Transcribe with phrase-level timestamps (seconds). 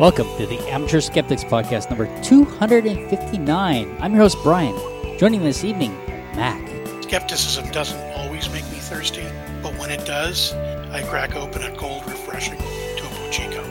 [0.00, 3.96] Welcome to the Amateur Skeptics Podcast number 259.
[4.00, 4.74] I'm your host, Brian.
[5.20, 5.96] Joining me this evening,
[6.34, 6.60] Mac.
[7.04, 9.22] Skepticism doesn't always make me thirsty,
[9.62, 10.52] but when it does,
[10.90, 12.58] I crack open a cold, refreshing
[12.96, 13.62] Topo Chico.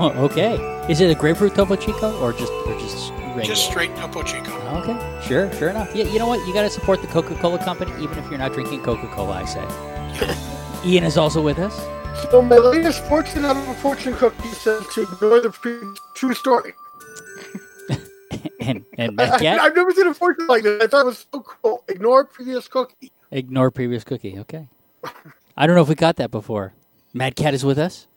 [0.00, 0.54] Oh, okay.
[0.90, 3.44] Is it a grapefruit Topo Chico or just or just regular?
[3.44, 4.52] Just straight Topo Chico.
[4.78, 4.96] Okay,
[5.28, 5.94] sure, sure enough.
[5.94, 6.40] Yeah, you know what?
[6.46, 9.42] You got to support the Coca-Cola company, even if you're not drinking Coca-Cola.
[9.42, 10.88] I say.
[10.88, 11.78] Ian is also with us.
[12.30, 15.78] So my latest fortune out of a fortune cookie says to ignore the pre-
[16.16, 16.72] true story.
[18.60, 20.82] and and I, Mad Cat, have never seen a fortune like this.
[20.82, 21.84] I thought it was so cool.
[21.86, 23.12] Ignore previous cookie.
[23.30, 24.38] ignore previous cookie.
[24.40, 24.66] Okay.
[25.56, 26.72] I don't know if we got that before.
[27.12, 28.08] Mad Cat is with us.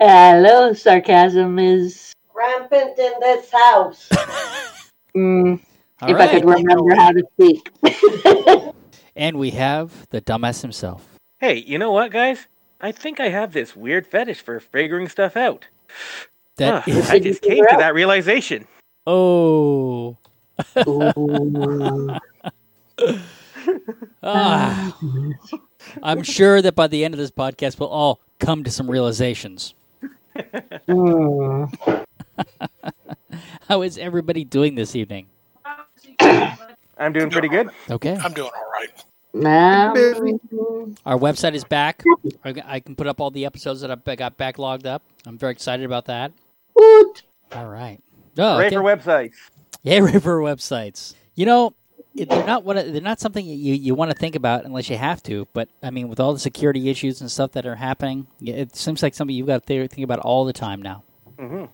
[0.00, 2.12] Hello, sarcasm is.
[2.34, 4.08] rampant in this house.
[5.16, 5.60] Mm,
[6.02, 7.68] All if I could remember how to speak.
[9.16, 11.18] And we have the dumbass himself.
[11.40, 12.46] Hey, you know what, guys?
[12.80, 15.66] I think I have this weird fetish for figuring stuff out.
[16.56, 18.66] That Huh, is I just came to that realization.
[19.06, 20.16] oh.
[24.22, 24.96] Ah.
[26.02, 29.74] I'm sure that by the end of this podcast, we'll all come to some realizations.
[33.68, 35.26] How is everybody doing this evening?
[36.98, 37.70] I'm doing pretty good.
[37.90, 38.16] Okay.
[38.20, 39.04] I'm doing all right.
[39.32, 39.92] Now,
[41.06, 42.02] Our website is back.
[42.44, 45.02] I I can put up all the episodes that I got backlogged up.
[45.26, 46.32] I'm very excited about that.
[46.74, 47.22] woot.
[47.52, 47.98] All right.
[48.38, 48.76] Oh, Hooray okay.
[48.76, 49.34] for websites.
[49.82, 51.14] Yeah, river websites.
[51.34, 51.74] You know,
[52.14, 54.96] it- they're not what they're not something you you want to think about unless you
[54.96, 55.46] have to.
[55.52, 59.02] But I mean, with all the security issues and stuff that are happening, it seems
[59.02, 61.04] like something you've got to think about all the time now.
[61.38, 61.66] hmm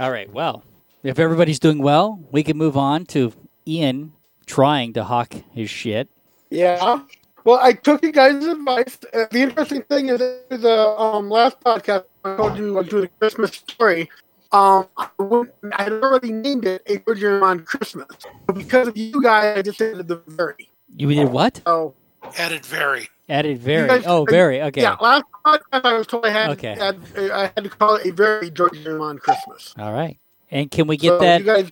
[0.00, 0.32] All right.
[0.32, 0.64] Well,
[1.02, 3.32] if everybody's doing well, we can move on to
[3.66, 4.12] Ian
[4.46, 6.08] trying to hawk his shit.
[6.52, 7.00] Yeah.
[7.44, 8.98] Well, I took you guys' advice.
[9.12, 13.00] Uh, the interesting thing is, that the um, last podcast I told you I do
[13.00, 14.08] the Christmas story.
[14.52, 18.06] Um, I, wouldn't- I had already named it a Good Year on Christmas,
[18.46, 20.68] but because of you guys, I just added the very.
[20.96, 21.60] You did what?
[21.66, 21.94] So
[22.38, 23.08] Added very.
[23.28, 23.88] Added very.
[23.88, 24.62] guys- oh, very.
[24.62, 24.82] Okay.
[24.82, 26.74] yeah, last podcast I was told I had, Okay.
[26.76, 27.00] had
[27.32, 29.74] I had to call it a very Good Year on Christmas.
[29.78, 30.18] All right.
[30.50, 31.40] And can we get so that?
[31.40, 31.70] You guys,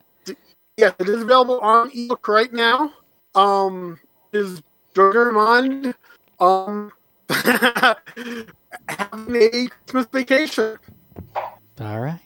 [0.76, 2.92] yes, it is available on ebook right now.
[3.36, 4.00] Um,
[4.32, 4.62] is
[4.96, 5.94] Remand
[6.38, 6.92] um
[7.30, 8.46] having
[9.36, 10.78] a Christmas vacation?
[11.80, 12.20] All right.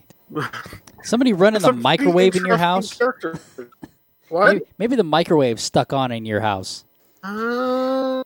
[1.02, 2.98] Somebody running the microwave in your house?
[4.28, 4.54] What?
[4.54, 6.84] Maybe, maybe the microwave stuck on in your house.
[7.22, 8.22] Uh,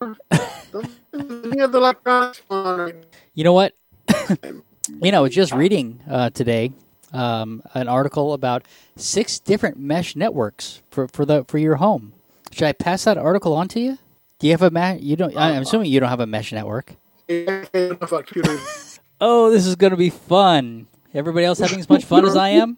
[1.13, 2.95] any of the electronics on right
[3.33, 3.73] You know what?
[5.01, 6.71] you know, I was just reading uh, today
[7.13, 8.63] um, an article about
[8.95, 12.13] six different mesh networks for, for the for your home.
[12.51, 13.97] Should I pass that article on to you?
[14.39, 15.01] Do you have a mesh?
[15.01, 15.35] You don't.
[15.37, 16.95] I'm assuming you don't have a mesh network.
[19.21, 20.87] Oh, this is going to be fun.
[21.13, 22.77] Everybody else having as much fun as I am?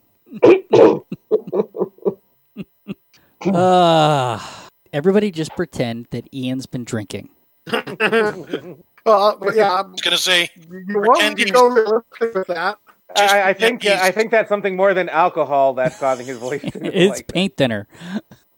[3.46, 4.40] uh,
[4.94, 7.30] everybody just pretend that Ian's been drinking.
[9.06, 12.78] Well, but yeah, I was going to say, you want to go realistic with that.
[13.18, 16.26] Just- I, I think yeah, uh, I think that's something more than alcohol that's causing
[16.26, 16.62] his voice.
[16.62, 17.88] to It's like paint thinner.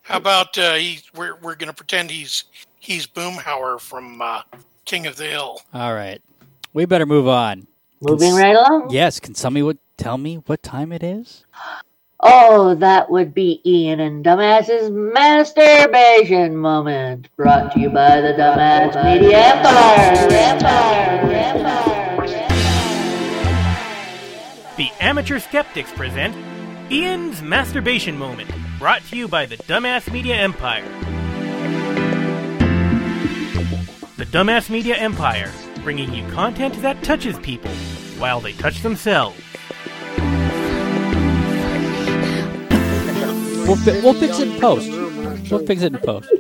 [0.03, 2.44] how about uh, he, we're, we're going to pretend he's
[2.83, 4.41] he's Boomhauer from uh,
[4.85, 5.61] King of the Hill.
[5.73, 6.21] All right.
[6.73, 7.67] We better move on.
[8.01, 8.89] Moving right along.
[8.89, 11.45] Yes, can somebody what tell me what time it is?
[12.19, 17.29] Oh, that would be Ian and Dumbass's masturbation moment.
[17.35, 20.27] Brought to you by the Dumbass Media Empire.
[20.31, 21.31] Empire.
[21.33, 21.93] Empire.
[24.77, 26.35] The Amateur Skeptics present
[26.91, 28.49] Ian's Masturbation Moment,
[28.79, 30.83] brought to you by the Dumbass Media Empire.
[34.23, 35.51] The Dumbass Media Empire,
[35.84, 37.69] bringing you content that touches people
[38.19, 39.35] while they touch themselves.
[43.67, 44.89] We'll, fi- we'll fix it in post.
[45.51, 46.31] We'll fix it in post.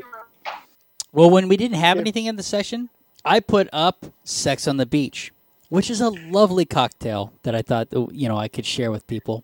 [1.11, 2.89] Well, when we didn't have anything in the session,
[3.25, 5.33] I put up Sex on the Beach,
[5.67, 9.43] which is a lovely cocktail that I thought you know I could share with people.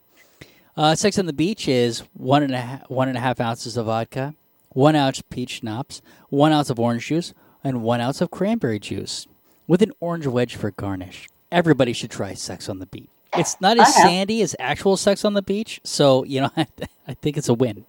[0.78, 3.76] Uh, Sex on the Beach is one and a half, one and a half ounces
[3.76, 4.34] of vodka,
[4.70, 7.34] one ounce peach schnapps, one ounce of orange juice,
[7.64, 9.28] and one ounce of cranberry juice,
[9.68, 11.30] with an orange wedge for garnish.
[11.52, 13.10] Everybody should try Sex on the Beach.
[13.36, 16.50] It's not as sandy as actual Sex on the Beach, so you know
[17.08, 17.86] I think it's a win.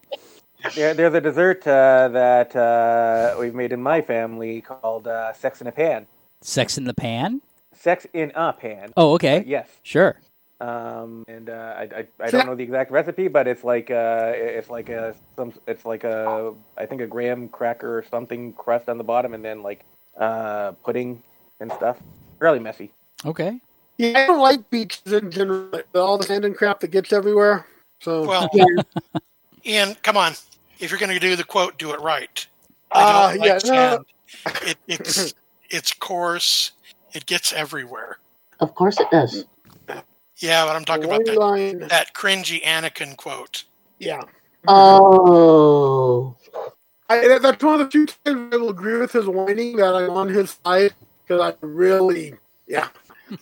[0.75, 5.61] there, there's a dessert uh, that uh, we've made in my family called uh, Sex
[5.61, 6.06] in a Pan.
[6.43, 7.40] Sex in the Pan.
[7.75, 8.93] Sex in a pan.
[8.94, 9.43] Oh, okay.
[9.46, 9.66] Yes.
[9.82, 10.19] Sure.
[10.61, 14.33] Um, and uh, I, I, I don't know the exact recipe, but it's like uh,
[14.35, 18.89] it's like a some it's like a I think a graham cracker or something crust
[18.89, 19.85] on the bottom, and then like
[20.19, 21.23] uh, pudding
[21.61, 21.99] and stuff.
[22.39, 22.91] Really messy.
[23.25, 23.61] Okay.
[23.97, 25.83] Yeah, I don't like beaches in general.
[25.95, 27.67] All the sand and crap that gets everywhere.
[28.01, 28.65] So Well, Yeah.
[29.65, 30.33] Ian, come on.
[30.79, 32.47] If you're going to do the quote, do it right.
[32.93, 34.05] Uh, I don't yeah, like no.
[34.69, 35.35] It, it's
[35.69, 36.73] it's coarse.
[37.12, 38.19] It gets everywhere.
[38.61, 39.45] Of course it does.
[40.40, 43.64] Yeah, but I'm talking about that, line, that cringy Anakin quote.
[43.98, 44.22] yeah.
[44.69, 46.37] Oh.
[47.08, 49.94] I, that- that's one of the few times I will agree with his whining that
[49.94, 50.94] I'm on his side
[51.26, 52.34] because I really,
[52.66, 52.88] yeah,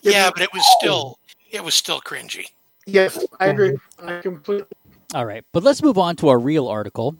[0.01, 1.19] Yeah, but it was still
[1.51, 2.45] it was still cringy.
[2.85, 3.77] yes, I agree.
[4.03, 4.65] I completely.
[5.15, 7.15] All right, but let's move on to our real article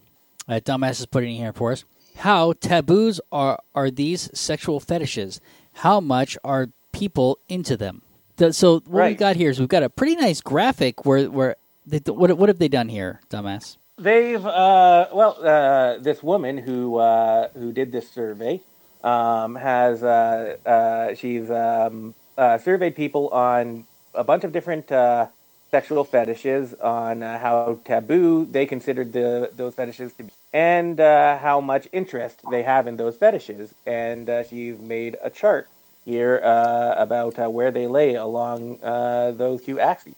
[0.47, 1.83] that Dumbass is putting in here for us.
[2.17, 5.39] How taboos are are these sexual fetishes?
[5.73, 8.01] How much are people into them?
[8.39, 9.17] The- so what we Right.
[9.17, 11.55] got here is we've got a pretty nice graphic where where
[11.85, 13.75] they, what what have they done here, Dumbass?
[13.97, 18.61] They've uh, well, uh, this woman who uh, who did this survey
[19.03, 25.27] um, has uh, uh, she's um, uh, surveyed people on a bunch of different uh,
[25.69, 31.37] sexual fetishes, on uh, how taboo they considered the those fetishes to be, and uh,
[31.39, 33.73] how much interest they have in those fetishes.
[33.85, 35.67] And uh, she's made a chart
[36.05, 40.15] here uh, about uh, where they lay along uh, those two axes.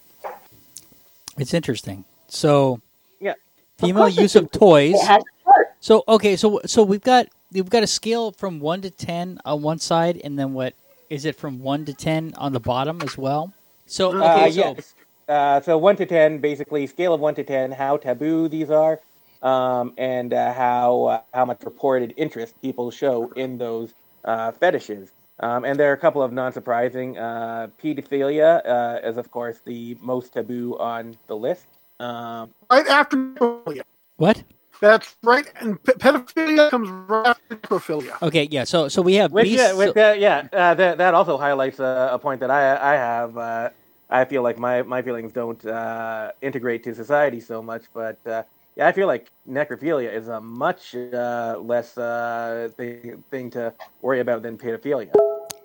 [1.38, 2.04] It's interesting.
[2.28, 2.80] So
[3.20, 3.34] Yeah.
[3.78, 4.94] female it use of toys.
[4.94, 5.50] It has a.
[5.80, 9.62] So okay, so so we've got we've got a scale from one to ten on
[9.62, 10.74] one side, and then what
[11.10, 13.52] is it from one to ten on the bottom as well?
[13.86, 14.94] So okay, Uh, so yes.
[15.28, 19.00] Uh, so one to ten, basically scale of one to ten, how taboo these are,
[19.42, 23.94] um, and uh, how uh, how much reported interest people show in those
[24.24, 25.10] uh, fetishes.
[25.42, 27.18] Um, and there are a couple of non-surprising.
[27.18, 31.66] Uh, pedophilia uh, is, of course, the most taboo on the list.
[32.00, 33.82] Um, Right after necrophilia.
[34.16, 34.42] what?
[34.80, 38.20] That's right, and pe- pedophilia comes right after necrophilia.
[38.22, 38.64] Okay, yeah.
[38.64, 39.58] So so we have Which, beasts.
[39.68, 42.94] yeah, which, so- uh, yeah uh, that, that also highlights uh, a point that I,
[42.94, 43.36] I have.
[43.38, 43.70] Uh,
[44.10, 48.42] I feel like my, my feelings don't uh, integrate to society so much, but uh,
[48.76, 53.72] yeah, I feel like necrophilia is a much uh, less uh, thing, thing to
[54.02, 55.10] worry about than pedophilia.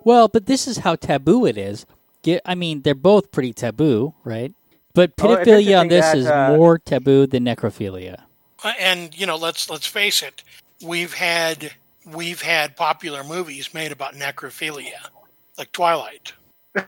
[0.07, 1.85] Well, but this is how taboo it is.
[2.23, 4.53] Get, I mean, they're both pretty taboo, right?
[4.93, 8.21] But Oh, pedophilia on this interesting is uh, more taboo than necrophilia.
[8.63, 10.43] Uh, And you know, let's let's face it.
[10.81, 11.71] We've had
[12.05, 15.09] we've had popular movies made about necrophilia,
[15.57, 16.33] like Twilight.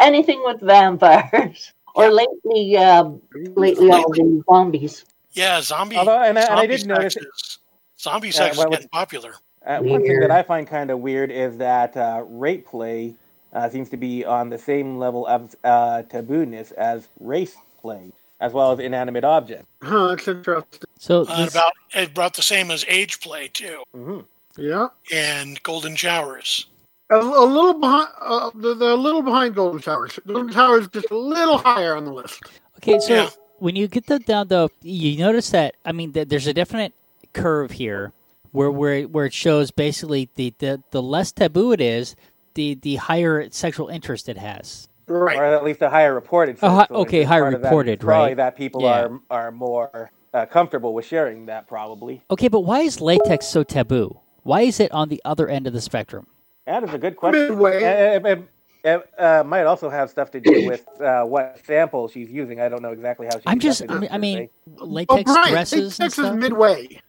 [0.00, 1.72] Anything with vampires.
[1.96, 3.20] Or lately, um,
[3.56, 5.04] lately all the zombies.
[5.32, 5.96] Yeah, zombie.
[5.96, 7.58] Although- and I- and I zombie did sex notice- is,
[8.00, 9.34] zombie sex well, is getting popular.
[9.66, 13.14] Uh, one thing that I find kind of weird is that uh, rape play
[13.52, 18.10] uh, seems to be on the same level of uh, taboo-ness as race play,
[18.40, 19.66] as well as inanimate objects.
[19.82, 20.80] Huh, that's interesting.
[20.98, 24.20] So Uh, this- about about the same as age play too, hmm
[24.56, 26.66] Yeah, and golden showers.
[27.10, 28.08] a, a little behind.
[28.20, 30.18] Uh, they're, they're a little behind Golden Showers.
[30.26, 32.40] Golden Showers just a little higher on the list.
[32.78, 33.30] Okay, so Yeah.
[33.58, 36.92] when you get that down, though, you notice that I mean, th- there's a definite
[37.32, 38.12] curve here
[38.52, 42.16] where where where it shows basically the the, the less taboo it is,
[42.54, 44.88] the the higher sexual interest it has.
[45.06, 45.36] Right.
[45.36, 46.58] or at least a higher reported.
[46.60, 48.36] Hi- okay, it's higher part of that reported, is probably right.
[48.36, 49.08] That people Yeah.
[49.08, 52.22] are are more uh, comfortable with sharing that, probably.
[52.30, 54.20] Okay, but why is latex so taboo?
[54.44, 56.28] Why is it on the other end of the spectrum?
[56.66, 57.48] That is a good question.
[57.50, 57.82] Midway.
[57.82, 58.48] Uh, It,
[58.84, 62.60] it, uh, might also have stuff to do with uh, what sample she's using.
[62.60, 63.42] I don't know exactly how she.
[63.46, 64.84] I'm just, I mean, I this mean survey.
[64.86, 67.00] latex oh, Brian, dresses and latex is midway.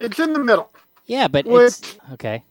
[0.00, 0.70] It, it's in the middle.
[1.06, 2.42] yeah, but Which- it's okay.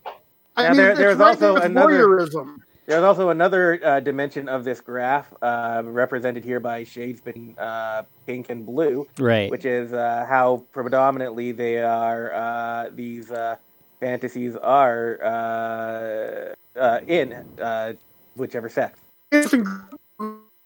[0.55, 2.57] I Now, mean, there- there's right also another- voyeurism.
[2.87, 8.03] There's also another uh, dimension of this graph, uh, represented here by shades between uh,
[8.25, 9.51] pink and blue, Right.
[9.51, 12.33] which is uh, how predominantly they are.
[12.33, 13.57] Uh, these uh,
[13.99, 17.91] fantasies are uh, uh, in uh,
[18.37, 18.97] whichever sex.
[19.33, 19.53] It's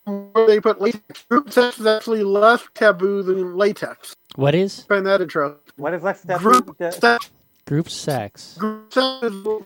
[0.06, 1.26] where they put latex.
[1.28, 4.16] Group sex is actually less taboo than latex.
[4.36, 5.60] What is Find that interesting.
[5.76, 6.40] What is Lex Step?
[6.40, 7.30] Group sex.
[7.66, 8.56] group sex?
[8.58, 9.06] Group sex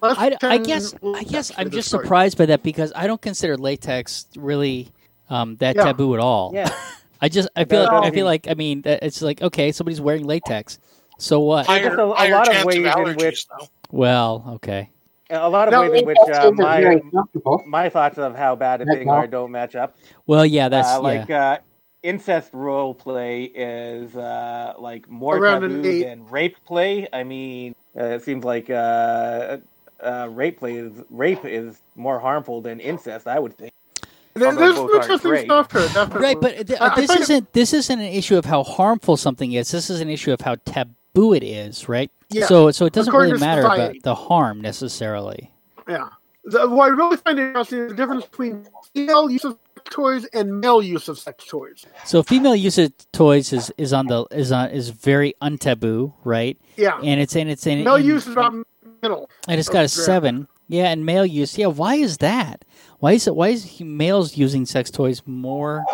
[0.01, 1.51] I, I guess I guess.
[1.57, 2.03] I'm just Sorry.
[2.03, 4.89] surprised by that because I don't consider latex really
[5.29, 5.85] um, that Yeah.
[5.85, 6.51] taboo at all.
[6.53, 6.69] Yeah.
[7.21, 7.99] I just I feel No.
[7.99, 10.79] like I feel like I mean it's like okay somebody's wearing latex,
[11.17, 11.65] so what?
[11.67, 13.67] There's Higher, just a- a lot of chance ways in allergies, which- though.
[13.91, 14.89] Well, okay.
[15.31, 17.01] A lot of No, ways in which uh, my
[17.65, 19.95] my thoughts of how bad a That's thing are don't match up.
[20.27, 21.51] Well, yeah, that's uh, like yeah.
[21.53, 21.57] uh,
[22.05, 27.07] incest role play is uh, like more Around taboo than rape play.
[27.11, 29.57] I mean, uh, it seems like uh,
[29.99, 33.27] uh, rape play is rape is more harmful than incest.
[33.27, 33.71] I would think.
[34.33, 36.21] There- There's both some are interesting stuff here, definitely.
[36.21, 38.63] Right, but th- I- I this find it- isn't this isn't an issue of how
[38.63, 39.71] harmful something is.
[39.71, 42.11] This is an issue of how taboo it is, right?
[42.29, 42.45] Yeah.
[42.45, 45.51] So so it doesn't According really matter about the harm necessarily.
[45.87, 46.09] Yeah.
[46.43, 50.25] the, what I really find interesting is the difference between female use of sex toys
[50.33, 51.85] and male use of sex toys.
[52.05, 56.57] So female use of toys is, is on the is on is very untaboo, right?
[56.77, 58.53] Yeah, And it's and it's in male in- use is about
[59.01, 59.29] middle.
[59.47, 60.47] and it's got a seven.
[60.67, 61.57] Yeah, and male use.
[61.57, 62.65] Yeah, why is that?
[62.99, 63.35] Why is it?
[63.35, 65.85] Why is he- males using sex toys more?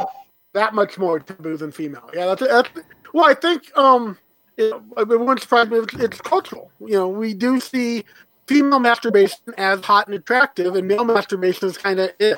[0.54, 2.10] that much more taboo than female.
[2.14, 2.70] Yeah, that's, that's
[3.14, 3.26] well.
[3.26, 4.18] I think um,
[4.58, 5.78] it, it wouldn't surprise me.
[5.80, 6.72] It's, it's cultural.
[6.82, 8.04] You know, we do see
[8.48, 12.36] female masturbation as hot and attractive, and male masturbation is kind of eh.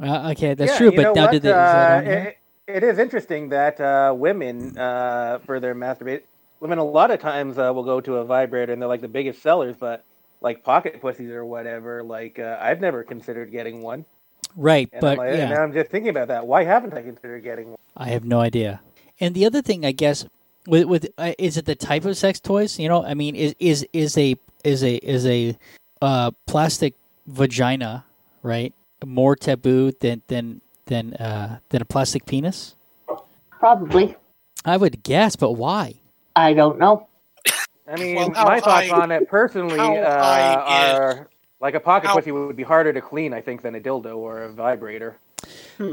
[0.00, 0.92] Uh, okay, that's Yeah, true.
[0.92, 1.32] But now, what?
[1.32, 1.52] did they?
[1.52, 6.22] Uh, it, it is interesting that uh, women, uh, for their masturbate,
[6.60, 9.08] women a lot of times uh, will go to a vibrator and they're like the
[9.08, 10.04] biggest sellers, but
[10.40, 14.04] like pocket pussies or whatever, like uh, I've never considered getting one.
[14.56, 16.46] right, And, but I'm, like, and yeah, I'm just thinking about that.
[16.46, 17.78] Why haven't I considered getting one?
[17.96, 18.80] I have no idea.
[19.20, 20.24] And the other thing, I guess,
[20.66, 22.78] with with uh, is it the type of sex toys?
[22.78, 25.56] You know, I mean, is is is a is a is a
[26.00, 26.94] uh, plastic
[27.26, 28.04] vagina
[28.42, 28.72] right
[29.04, 32.74] more taboo than than than uh, than a plastic penis?
[33.50, 34.16] Probably.
[34.64, 35.94] I would guess, but why?
[36.36, 37.06] I don't know.
[37.90, 41.28] I mean, Well, my thoughts high- on it personally uh, are
[41.60, 44.16] like a pocket how- pussy would be harder to clean, I think, than a dildo
[44.16, 45.16] or a vibrator.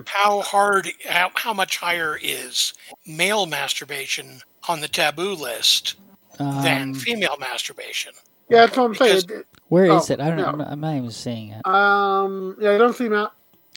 [0.08, 0.90] How hard?
[1.08, 2.74] How, how much higher is
[3.06, 5.96] male masturbation on the taboo list
[6.40, 8.14] than Um, female masturbation?
[8.50, 9.22] Yeah, that's what I'm saying.
[9.28, 10.20] Because- where is Oh, it?
[10.22, 10.38] I don't.
[10.38, 10.46] no.
[10.46, 11.66] I'm, not, I'm not even seeing it.
[11.66, 13.32] Um, yeah, I don't see that.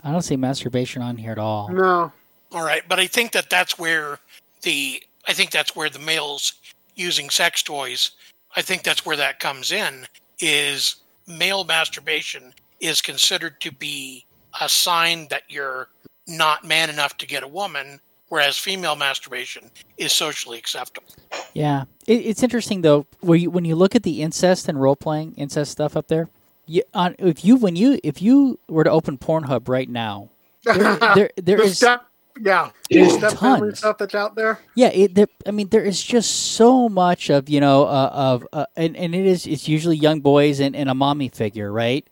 [0.05, 1.69] I don't see masturbation on here at all.
[1.71, 2.13] No.
[2.53, 4.19] All right, but I think that that's where
[4.63, 6.53] the I think that's where the males
[6.95, 8.13] using sex toys.
[8.57, 10.07] I think that's where that comes in.
[10.41, 10.97] Is
[11.27, 14.25] male masturbation is considered to be
[14.61, 15.89] a sign that you're
[16.27, 21.09] not man enough to get a woman, whereas female masturbation is socially acceptable.
[21.55, 23.07] Yeah, it, it's interesting though.
[23.21, 26.29] Where you, when you look at the incest and role playing incest stuff up there,
[26.67, 30.31] you, on if you when you if you were to open Pornhub right now,
[30.65, 30.77] there
[31.15, 32.07] there, there the is step,
[32.41, 33.79] yeah, There's step family tons.
[33.79, 34.61] stuff that's out there.
[34.75, 34.89] yeah.
[34.89, 38.67] It, there, I mean, there is just so much of you know uh, of uh,
[38.77, 42.07] and and it is it's usually young boys and, and a mommy figure, right?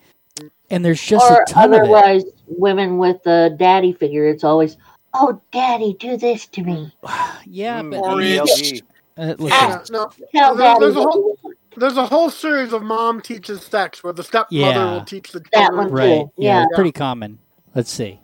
[0.68, 1.82] And there's just or a ton of it.
[1.82, 4.76] otherwise, women with the daddy figure, it's always,
[5.18, 6.92] oh, daddy, do this to me.
[7.48, 11.38] Yeah, Mm, but Or uh, listen, Yeah, no, Tell There- there's a whole-
[11.76, 14.92] there's a whole series of mom teaches sex where the stepmother Yeah.
[14.92, 15.76] will teach the That children.
[15.76, 15.90] one.
[15.92, 16.20] right?
[16.24, 16.66] too, Yeah, yeah.
[16.74, 17.38] pretty common.
[17.74, 18.18] Let's see.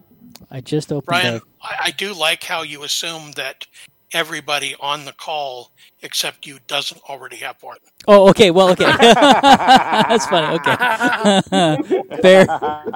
[0.50, 1.06] I just opened.
[1.06, 3.66] Brian, up- I, I do like how you assume that
[4.12, 7.78] everybody on the call except you doesn't already have porn.
[8.08, 8.50] Oh, okay.
[8.50, 8.84] Well, okay.
[9.00, 10.58] That's funny.
[10.58, 12.16] Okay.
[12.22, 12.46] fair,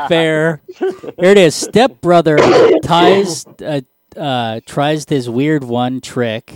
[0.08, 0.60] fair.
[0.78, 1.54] Here it is.
[1.54, 2.36] Step brother
[2.82, 3.80] ties, uh,
[4.16, 6.52] uh, tries this weird one trick.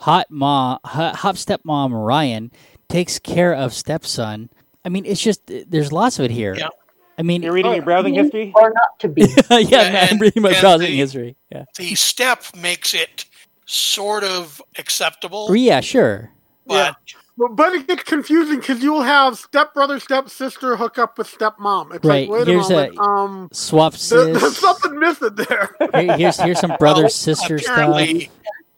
[0.00, 2.50] Hot mom, hot, hot stepmom Ryan
[2.88, 4.50] takes care of stepson.
[4.84, 6.54] I mean, it's just there's lots of it here.
[6.54, 6.68] Yeah.
[7.16, 8.52] I mean, You're reading your browsing history?
[8.56, 9.22] Or not to be.
[9.50, 11.36] yeah, Yeah, I'm reading my browsing the- history.
[11.50, 11.64] Yeah.
[11.78, 13.24] The step makes it
[13.66, 16.30] sort of acceptable, Oh, yeah, sure.
[16.66, 16.96] but
[17.36, 21.94] But, but it gets confusing because you'll have stepbrother, stepsister hook up with stepmom.
[21.94, 25.74] It's Right, like, wait a here's moment, a- um, Swap there, there's something missing there.
[25.94, 27.72] Here- here's here's some brother well, sister stuff.
[27.76, 28.30] apparently,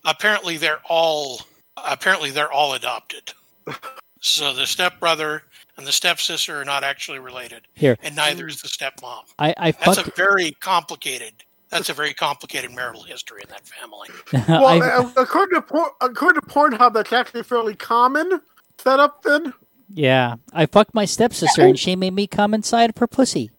[0.07, 1.41] apparently they're all
[1.77, 3.33] apparently they're all adopted.
[4.21, 5.43] So the stepbrother
[5.77, 9.25] and the stepsister are not actually related, Here, and neither is the stepmom.
[9.39, 10.09] I I That's fucked.
[10.09, 11.45] a very complicated.
[11.69, 14.09] That's a very complicated marital history in that family.
[14.49, 18.41] well, uh, according to Por- according to Pornhub, that's actually fairly common
[18.79, 19.23] setup.
[19.23, 19.53] Then
[19.93, 23.51] Yeah, I fucked my stepsister and she made me come inside of her pussy.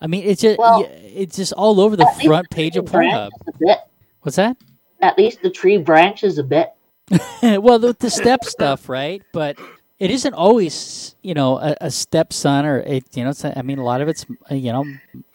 [0.00, 3.30] I mean, it's just Well, it's just all over the front page of Pornhub.
[3.30, 3.78] branches a bit.
[4.22, 4.56] What's that?
[5.00, 6.72] At least the tree branches a bit.
[7.42, 9.22] well, the, the step stuff, right?
[9.32, 9.58] But
[9.98, 13.30] it isn't always, you know, a, a stepson or it, you know.
[13.30, 14.84] It's, I mean, a lot of it's, uh, you know,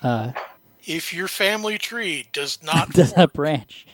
[0.02, 0.32] uh,
[0.88, 3.88] If your family tree does not does not branch.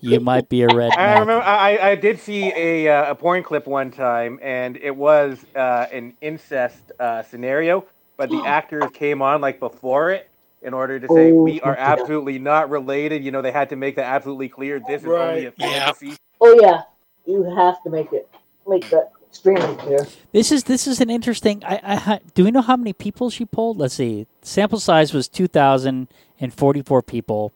[0.00, 0.96] You might be a red.
[0.96, 4.96] I remember I, I did see a, uh, a porn clip one time, and it
[4.96, 7.86] was uh, an incest uh, scenario,
[8.18, 10.30] but the actors came on like before it
[10.62, 11.76] in order to say Oh, we are yeah.
[11.76, 13.24] absolutely not related.
[13.24, 14.80] You know, they had to make that absolutely clear.
[14.80, 15.54] This is only a Right.
[15.58, 15.92] Yeah.
[15.94, 16.16] fantasy.
[16.40, 16.82] Oh yeah,
[17.26, 18.28] you have to make it
[18.66, 20.06] make that extremely clear.
[20.32, 21.62] This is this is an interesting.
[21.64, 23.78] I, I do we know how many people she pulled?
[23.78, 24.26] Let's see.
[24.42, 26.08] Sample size was two thousand
[26.40, 27.52] and forty four people.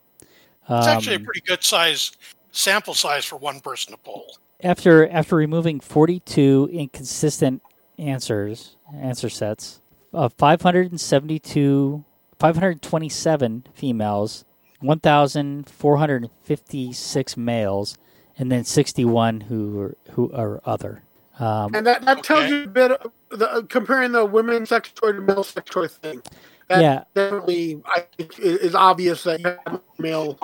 [0.69, 2.13] It's actually a Um, pretty good size
[2.51, 4.37] sample size for one person to poll.
[4.63, 7.63] after after removing 42 inconsistent
[7.99, 9.81] answers answer sets
[10.13, 12.05] of 572
[12.39, 14.45] 527 females
[14.81, 17.99] 1456 males
[18.39, 21.03] and then 61 who are, who are other
[21.41, 22.51] Um, And that, that tells Okay.
[22.59, 25.89] you a bit of the, uh, comparing the women's sex toy to male sex toy
[25.89, 26.23] thing.
[26.69, 27.05] That Yeah.
[27.15, 30.39] definitely I think is obvious that you have a male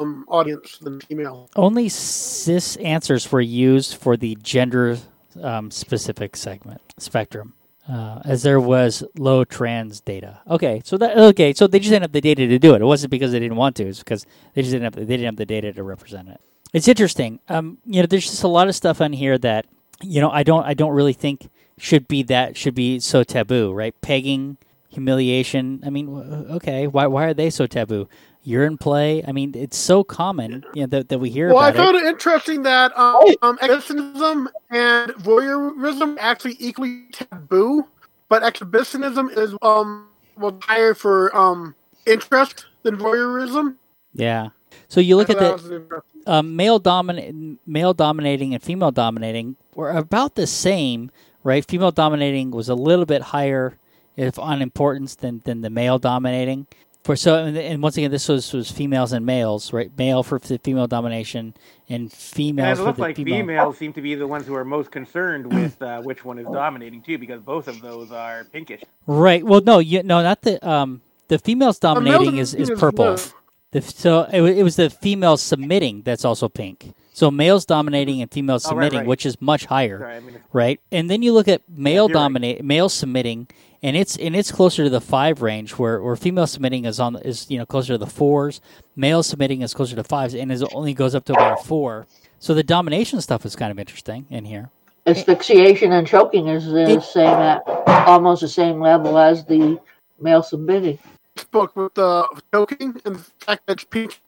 [0.00, 1.48] um, audience than female.
[1.56, 4.98] only cis answers were used for the gender
[5.42, 7.54] um, specific segment spectrum,
[7.88, 10.40] uh, as there was low trans data.
[10.48, 12.80] Okay, so that okay, so they just didn't have the data to do it.
[12.80, 15.26] It wasn't because they didn't want to; it's because they just didn't have they didn't
[15.26, 16.40] have the data to represent it.
[16.72, 17.40] It's interesting.
[17.48, 19.66] Um, you know, there's just a lot of stuff on here that
[20.02, 23.72] you know I don't I don't really think should be that should be so taboo,
[23.72, 23.94] right?
[24.00, 24.56] Pegging,
[24.88, 25.82] humiliation.
[25.84, 26.08] I mean,
[26.50, 28.08] okay, why why are they so taboo?
[28.44, 29.22] Urine play.
[29.26, 31.84] I mean, it's so common you know, that, that we hear Well, I about it.
[31.84, 37.86] found it interesting that um, um, exhibitionism and voyeurism are actually equally taboo,
[38.28, 41.74] but exhibitionism is um well higher for um
[42.06, 43.74] interest than voyeurism.
[44.14, 44.48] Yeah.
[44.88, 46.07] So you look I at the that was interesting.
[46.28, 51.10] Um, male dominant, male dominating, and female dominating were about the same,
[51.42, 51.64] right?
[51.64, 53.78] Female dominating was a little bit higher,
[54.16, 56.66] if on importance, than than the male dominating.
[57.04, 59.90] For so, and, and once again, this was was females and males, right?
[59.96, 61.54] Male for the female domination,
[61.88, 63.38] and And females it for looks the like female.
[63.38, 66.46] females seem to be the ones who are most concerned with uh, which one is
[66.52, 68.82] dominating too, because both of those are pinkish.
[69.06, 69.42] Right.
[69.42, 73.14] Well, no, you no, not the um the females male dominating is, is is purple.
[73.14, 73.24] blue.
[73.70, 76.94] The, so it, it was the females submitting that's also pink.
[77.12, 79.06] So males dominating and females Oh, right, submitting, right.
[79.08, 80.80] which is much higher, Sorry, I mean, right?
[80.90, 82.12] And then you look at male you're right.
[82.22, 83.48] dominate, male submitting,
[83.82, 87.16] and it's and it's closer to the five range, where, where female submitting is on
[87.16, 88.60] is you know closer to the fours,
[88.96, 92.06] male submitting is closer to fives, and it only goes up to about a four.
[92.38, 94.70] So the domination stuff is kind of interesting in here.
[95.06, 97.62] Asphyxiation and choking is the It- same at
[98.06, 99.78] almost the same level as the
[100.20, 100.98] male submitting.
[101.44, 104.20] Book with the choking and the fact that it's pink,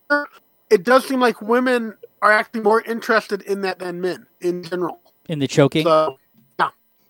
[0.70, 5.00] it does seem like women are actually more interested in that than men in general.
[5.28, 6.18] In the choking, So,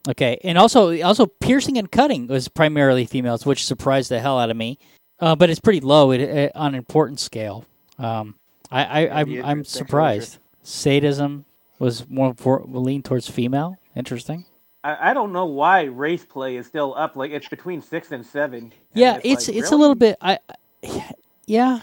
[0.09, 4.50] Okay, and also also piercing and cutting was primarily females, which surprised the hell out
[4.50, 4.79] of me.
[5.20, 7.66] Uh, but it's pretty low it, it, on importance scale.
[7.98, 8.35] Um,
[8.70, 10.38] I, I I'm I'm surprised.
[10.62, 11.44] Sadism
[11.79, 13.77] was more for, lean towards female.
[13.94, 14.46] Interesting.
[14.83, 17.16] I, I don't know why race play is still up.
[17.16, 18.64] Like it's between six and seven.
[18.64, 20.16] And Yeah, it's like, it's a little bit.
[20.21, 20.38] I
[20.85, 21.14] I-
[21.47, 21.81] yeah.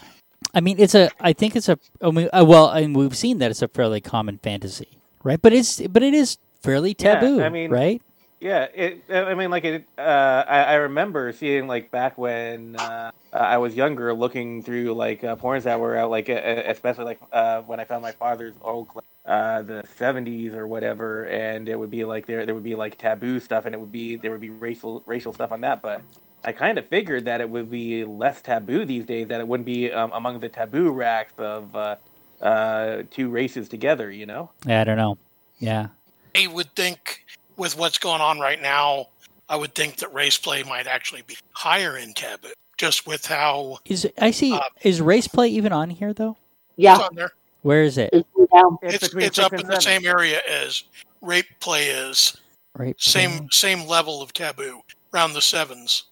[0.54, 1.10] I mean, it's a.
[1.20, 1.78] I think it's a.
[2.00, 5.40] I mean, uh, well, and we've seen that it's a fairly common fantasy, right?
[5.40, 8.02] But it's but it is fairly Yeah, taboo, I mean- right?
[8.40, 9.02] Yeah, it.
[9.10, 9.84] I mean, like it.
[9.98, 15.24] Uh, I, I remember seeing like back when uh, I was younger, looking through like
[15.24, 16.34] uh, porns that were out, like uh,
[16.66, 18.88] especially like uh, when I found my father's old,
[19.26, 22.96] uh, the '70s or whatever, and it would be like there there would be like
[22.96, 26.02] taboo stuff, and it would be there would be racial racial stuff on that, but.
[26.44, 29.66] I kind of figured that it would be less taboo these days, that it wouldn't
[29.66, 31.96] be um, among the taboo racks of uh,
[32.40, 34.52] uh, two races together, you know?
[34.64, 35.18] Yeah, I don't know.
[35.58, 35.88] Yeah,
[36.36, 37.24] I would think
[37.58, 39.06] with what's going on right now,
[39.48, 43.78] I would think that race play might actually be higher in taboo, just with how
[43.84, 44.52] is I see.
[44.52, 46.36] Uh, is race play even on here though?
[46.76, 47.32] it's Yeah, on there.
[47.62, 48.10] Where is it?
[48.12, 48.78] it's down.
[48.82, 50.84] It's it's up in the same area as
[51.20, 52.36] rape play is.
[52.76, 52.94] Right.
[53.00, 56.04] Same same level of taboo, around the sevens.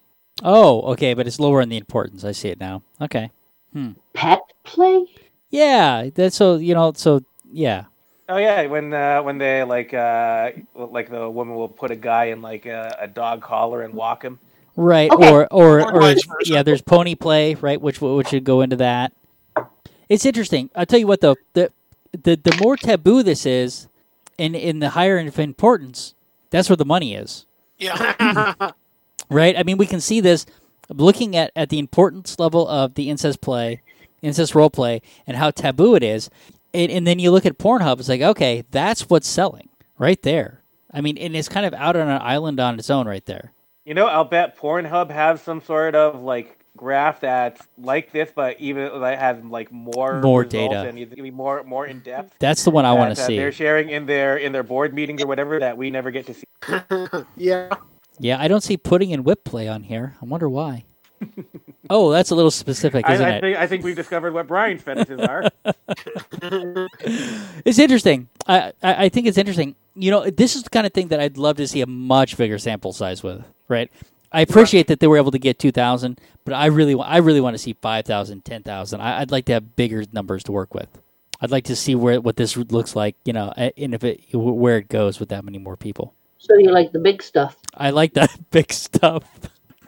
[0.43, 2.23] Oh, okay, but it's lower in the importance.
[2.23, 2.83] I see it now.
[3.01, 3.31] Okay.
[4.13, 5.05] Pet play?
[5.49, 6.93] Yeah, that's so you know.
[6.95, 7.85] So yeah,
[8.29, 12.25] Oh yeah, when uh, when they like uh, like the woman will put a guy
[12.25, 14.39] in like a, a dog collar and walk him.
[14.75, 15.09] right.
[15.09, 15.31] Okay.
[15.31, 17.79] Or or Or or yeah, there's pony play, right?
[17.79, 19.13] Which which would go into that.
[20.09, 20.69] It's interesting.
[20.75, 21.35] I'll tell you what though.
[21.53, 21.71] The
[22.11, 23.87] the the more taboo this is,
[24.37, 26.13] in in the higher in importance,
[26.49, 27.45] that's where the money is.
[27.77, 28.53] Yeah.
[29.29, 29.57] right?
[29.57, 30.45] I mean, we can see this
[30.89, 33.81] looking at, at the importance level of the incest play,
[34.21, 36.29] incest role play, and how taboo it is.
[36.73, 40.61] And, and then you look at Pornhub, it's like, okay, that's what's selling right there.
[40.91, 43.51] I mean, and it's kind of out on an island on its own right there.
[43.85, 48.59] You know, I'll bet Pornhub has some sort of like graph that's like this, but
[48.59, 50.87] even that has like more More data.
[50.87, 52.35] and it's be more more in depth.
[52.39, 53.35] That's the one I want to see.
[53.37, 56.33] They're sharing in their in their board meetings or whatever that we never get to
[56.33, 56.45] see.
[57.37, 57.69] yeah.
[58.19, 60.15] Yeah, I don't see pudding and whip play on here.
[60.21, 60.85] I wonder why.
[61.89, 63.41] oh, that's a little specific, I, isn't I it?
[63.41, 65.49] think I think we've discovered what Brian's fetishes are.
[67.65, 68.29] It's interesting.
[68.47, 69.75] I, I I think it's interesting.
[69.95, 72.37] You know, this is the kind of thing that I'd love to see a much
[72.37, 73.43] bigger sample size with.
[73.67, 73.91] Right.
[74.31, 77.41] I appreciate that they were able to get two thousand, but I really I really
[77.41, 79.01] want to see 5,000, 10,000.
[79.01, 80.89] I, I'd like to have bigger numbers to work with.
[81.41, 83.15] I'd like to see where what this looks like.
[83.25, 86.13] You know, and if it where it goes with that many more people.
[86.37, 87.57] So you like the big stuff.
[87.73, 89.23] I like that big stuff.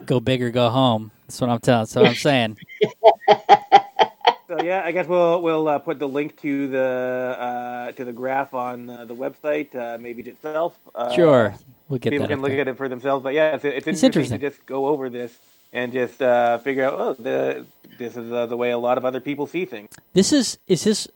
[0.04, 1.12] Go big or go home.
[1.30, 1.80] That's what I'm telling.
[1.82, 2.56] That's what I'm saying.
[2.82, 2.90] So
[4.48, 8.12] so yeah, I guess we'll we'll uh, put the link to the uh, to the
[8.12, 10.76] graph on uh, the website, uh, maybe itself.
[10.92, 11.54] Uh, Sure,
[11.88, 12.32] we'll get people that.
[12.32, 12.62] can look there.
[12.62, 13.22] at it for themselves.
[13.22, 14.40] But yeah, it's, it's, It's interesting, interesting.
[14.40, 15.38] to just go over this
[15.72, 17.64] and just uh, figure out, oh, the,
[17.96, 19.88] this is uh, the way a lot of other people see things.
[20.14, 21.06] This is is this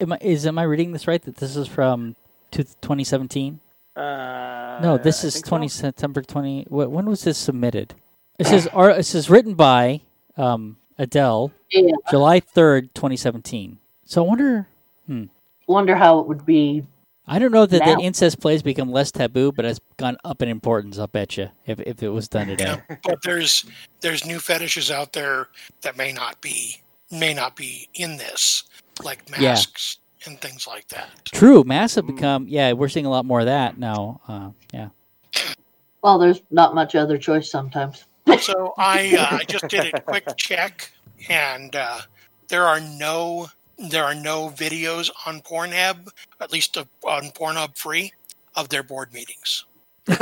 [0.00, 1.20] am I is am I reading this right?
[1.22, 2.16] That this is from
[2.52, 3.60] to 2017?
[3.94, 5.50] Uh, No, this I is think so.
[5.50, 6.66] 20 September 20.
[6.70, 7.92] When was this submitted?
[8.38, 10.00] It says ar- it says written by
[10.36, 11.92] um, Adele, Yeah.
[12.10, 13.78] July 3rd, 2017.
[14.04, 14.68] So I wonder.
[15.66, 16.84] Wonder how it would be.
[17.26, 20.40] I don't know that, that Now- incest plays become less taboo, but it's gone up
[20.40, 20.98] in importance.
[20.98, 22.80] I'll bet you if if it was done today.
[23.04, 23.66] but there's
[24.00, 25.48] there's new fetishes out there
[25.82, 28.62] that may not be may not be in this,
[29.04, 29.50] like Yeah.
[29.52, 31.10] masks and things like that.
[31.26, 32.46] True, masks have become.
[32.48, 34.20] Yeah, we're seeing a lot more of that now.
[34.26, 34.88] Uh, yeah.
[36.02, 38.04] Well, there's not much other choice sometimes.
[38.36, 40.90] So I uh, I just did a quick check,
[41.28, 42.00] and uh,
[42.48, 43.48] there are no
[43.90, 46.08] there are no videos on Pornhub,
[46.40, 48.12] at least of- on Pornhub free,
[48.56, 49.64] of their board meetings,
[50.08, 50.18] and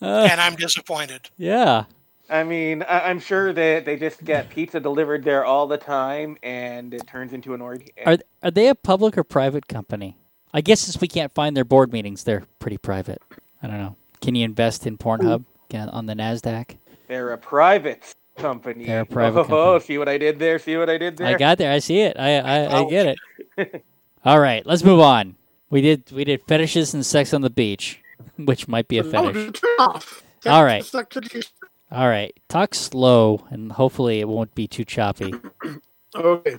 [0.00, 1.30] I'm disappointed.
[1.36, 1.84] yeah.
[2.28, 6.36] I mean, I, I'm sure that they just get pizza delivered there all the time,
[6.44, 7.92] and it turns into an orgy.
[8.06, 10.16] Are are they a public or private company?
[10.54, 13.20] I guess since we can't find their board meetings, they're pretty private.
[13.62, 13.96] I don't know.
[14.20, 16.76] Can you invest in Pornhub on the Nasdaq?
[17.08, 18.84] They're a private company.
[18.84, 19.80] They're a private oh, company.
[19.80, 20.58] see what I did there?
[20.58, 21.26] See what I did there?
[21.28, 21.72] I got there.
[21.72, 22.16] I see it.
[22.18, 23.18] I I, I get
[23.56, 23.84] it.
[24.24, 25.36] All right, let's move on.
[25.70, 28.00] We did we did fetishes and sex on the beach,
[28.36, 29.34] which might be a Oh, fetish.
[29.34, 30.22] dude, turn off.
[30.46, 30.84] All right.
[30.84, 31.52] Sex education.
[31.92, 35.34] All right, talk slow, and hopefully it won't be too choppy.
[36.12, 36.58] Okay.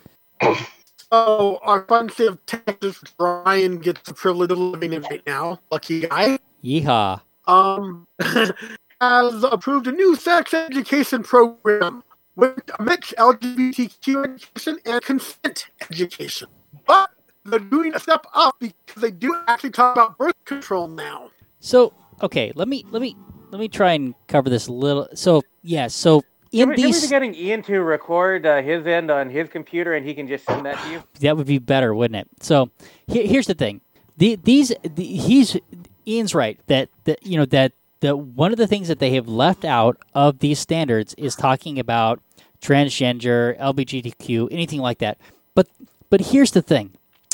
[1.12, 5.60] So, our fun state of Texas, Brian gets the privilege of living in right now.
[5.70, 6.40] Lucky guy.
[6.64, 7.20] Yeehaw!
[7.48, 8.08] Um,
[9.02, 12.04] has approved a new sex education program
[12.36, 16.48] with a mix LGBTQ education and consent education.
[16.86, 17.10] But
[17.44, 21.32] they're doing a step up because they do actually talk about birth control now.
[21.60, 23.16] So okay, let me let me
[23.50, 25.08] let me try and cover this a little.
[25.16, 28.62] So yeah, so in Can we, can we be these getting Ian to record uh,
[28.62, 31.04] his end on his computer, and he can just send that to you?
[31.22, 32.44] that would be better, wouldn't it?
[32.44, 32.70] So
[33.08, 33.82] here, here's the thing:
[34.18, 35.58] the, these the, he's
[36.08, 39.28] Ian's right that that you know that that one of the things that they have
[39.28, 42.20] left out of these standards is talking about
[42.62, 45.18] transgender, LGBTQ, anything like that.
[45.56, 45.68] But
[46.10, 46.94] but here's the thing: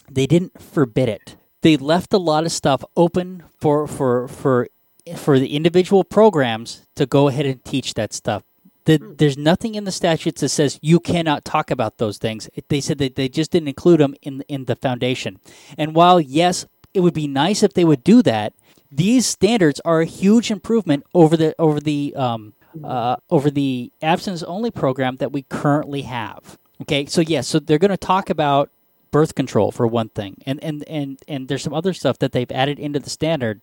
[0.10, 1.36] they didn't forbid it.
[1.62, 4.68] They left a lot of stuff open for for for
[5.16, 8.44] for the individual programs to go ahead and teach that stuff.
[8.86, 12.50] The, there's nothing in the statutes that says you cannot talk about those things.
[12.70, 15.40] They said that they just didn't include them in in the foundation.
[15.78, 16.66] And while yes,
[16.98, 18.54] it would be nice if they would do that,
[18.92, 24.44] these standards are a huge improvement over the over the um, uh, over the abstinence
[24.44, 26.58] only program that we currently have.
[26.82, 28.70] Okay, so yes, so they're going to talk about
[29.12, 32.52] birth control for one thing, and and and and there's some other stuff that they've
[32.52, 33.62] added into the standard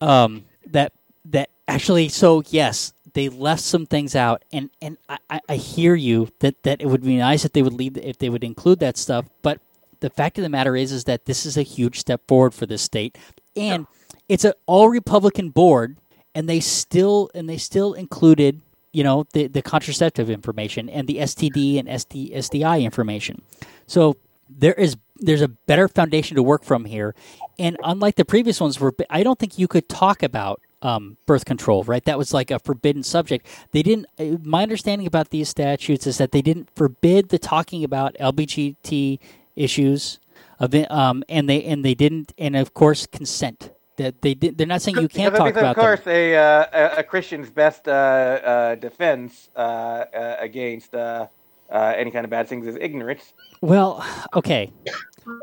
[0.00, 0.92] um, that
[1.26, 2.08] that actually.
[2.08, 6.62] So yes, they left some things out, and and I, I- I hear you that
[6.62, 9.26] that it would be nice if they would leave if they would include that stuff,
[9.42, 9.60] but
[10.04, 12.66] the fact of the matter is is that this is a huge step forward for
[12.66, 13.16] this state,
[13.56, 13.86] and
[14.28, 15.96] it's an all Republican board,
[16.34, 18.60] and they still and they still included
[18.92, 23.40] you know the the contraceptive information and the STD and SD, SDI information.
[23.86, 24.18] So
[24.50, 27.14] there is there's a better foundation to work from here,
[27.58, 31.46] and unlike the previous ones, where I don't think you could talk about um, birth
[31.46, 32.04] control, right?
[32.04, 33.46] That was like a forbidden subject.
[33.72, 34.06] They didn't.
[34.18, 39.18] uh, My understanding about these statutes is that they didn't forbid the talking about LGBT
[39.56, 40.18] issues,
[40.58, 43.70] of it, um, and they and they didn't, and of course consent.
[43.96, 44.58] That they did.
[44.58, 46.14] They're not saying you can't talk about of course, them.
[46.14, 51.28] a, uh, a a Christian's best uh, uh, defense uh, uh, against uh,
[51.70, 53.32] uh, any kind of bad things is ignorance.
[53.60, 54.72] Well, okay.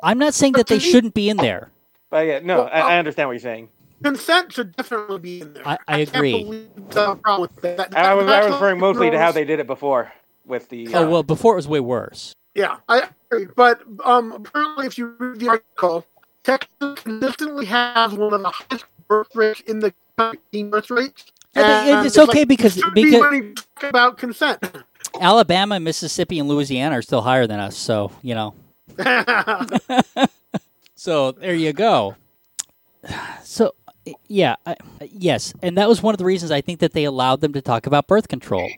[0.03, 1.71] I'm not saying that they shouldn't be in there.
[2.09, 3.69] But yeah, no, Well, I, I understand what you're saying.
[4.03, 5.67] Consent should definitely be in there.
[5.67, 6.43] I- I agree.
[6.43, 7.95] believe the problem with that.
[7.95, 10.11] I was, I was referring mostly to how they did it before
[10.45, 10.93] with the.
[10.93, 12.33] Oh well, before it was way worse.
[12.55, 13.47] Yeah, I agree.
[13.55, 16.05] But um, apparently, if you read the article,
[16.43, 16.69] Texas
[17.03, 21.25] consistently has one of the highest birth rates in the country, birth rates.
[21.55, 24.63] And it's okay like, because- be because- talk about consent.
[25.19, 27.75] Alabama, Mississippi, and Louisiana are still higher than us.
[27.77, 28.53] So you know.
[30.95, 32.15] So there you go.
[33.43, 33.73] So
[34.27, 34.75] yeah, I,
[35.09, 37.61] yes, and that was one of the reasons I think that they allowed them to
[37.61, 38.69] talk about birth control.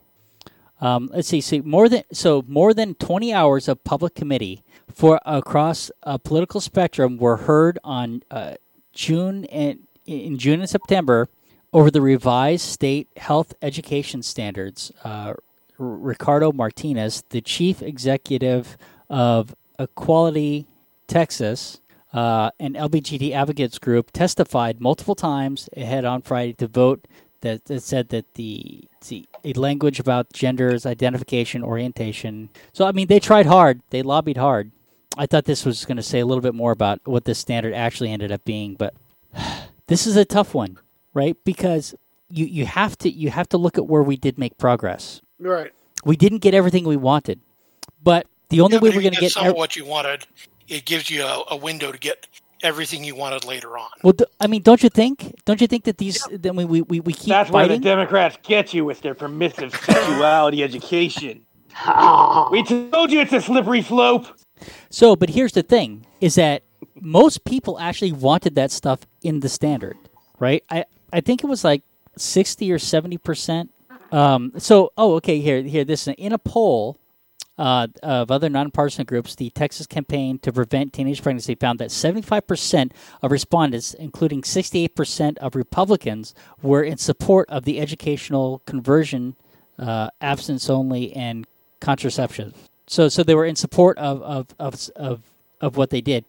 [0.84, 5.18] Um, let's see, see more than so more than twenty hours of public committee for
[5.26, 8.56] across a political spectrum were heard on uh,
[8.92, 11.30] June and in June and September
[11.72, 14.92] over the revised state health education standards.
[15.06, 15.36] Uh,
[15.78, 18.78] Ricardo Martinez, the chief executive
[19.10, 20.68] of Equality
[21.08, 21.80] Texas,
[22.12, 27.08] uh, an LBGT advocates group, testified multiple times ahead on Friday to vote
[27.44, 32.50] that, that said that the, the a language about genders, identification, orientation.
[32.74, 33.82] So I mean, they tried hard.
[33.92, 34.72] They lobbied hard.
[35.18, 37.74] I thought this was going to say a little bit more about what the standard
[37.74, 38.96] actually ended up being, but
[39.88, 40.80] this is a tough one,
[41.14, 41.38] right?
[41.46, 41.96] Because
[42.30, 45.22] you, you have to you have to look at where we did make progress.
[45.40, 45.72] Right.
[46.04, 47.40] We didn't get everything we wanted,
[48.04, 49.86] but the only Yeah, way we're going to get get some ev- of what you
[49.86, 50.26] wanted,
[50.68, 52.28] it gives you a, a window to get
[52.64, 53.90] everything you wanted later on.
[54.04, 55.36] well, I mean, don't you think?
[55.46, 56.26] Don't you think that these?
[56.32, 57.78] That we, we we we keep That's where the.
[57.78, 61.46] Democrats get you with their permissive sexuality education.
[62.52, 64.28] We told you it's a slippery slope.
[64.90, 66.64] So, but here's the thing: is that
[67.00, 69.98] most people actually wanted that stuff in the standard,
[70.40, 70.64] right?
[70.70, 71.84] I I think it was like
[72.18, 73.72] sixty or seventy percent.
[74.12, 75.40] Um, so, oh, okay.
[75.40, 75.84] Here, here.
[75.84, 77.00] This in a poll
[77.58, 82.48] uh, of other nonpartisan groups, the Texas Campaign to Prevent Teenage Pregnancy found that seventy-five
[82.48, 89.36] percent of respondents, including sixty-eight percent of Republicans, were in support of the educational conversion,
[89.78, 91.46] uh, absence only, and
[91.80, 92.54] contraception.
[92.88, 95.22] So, so they were in support of of of of,
[95.62, 96.26] of what they did.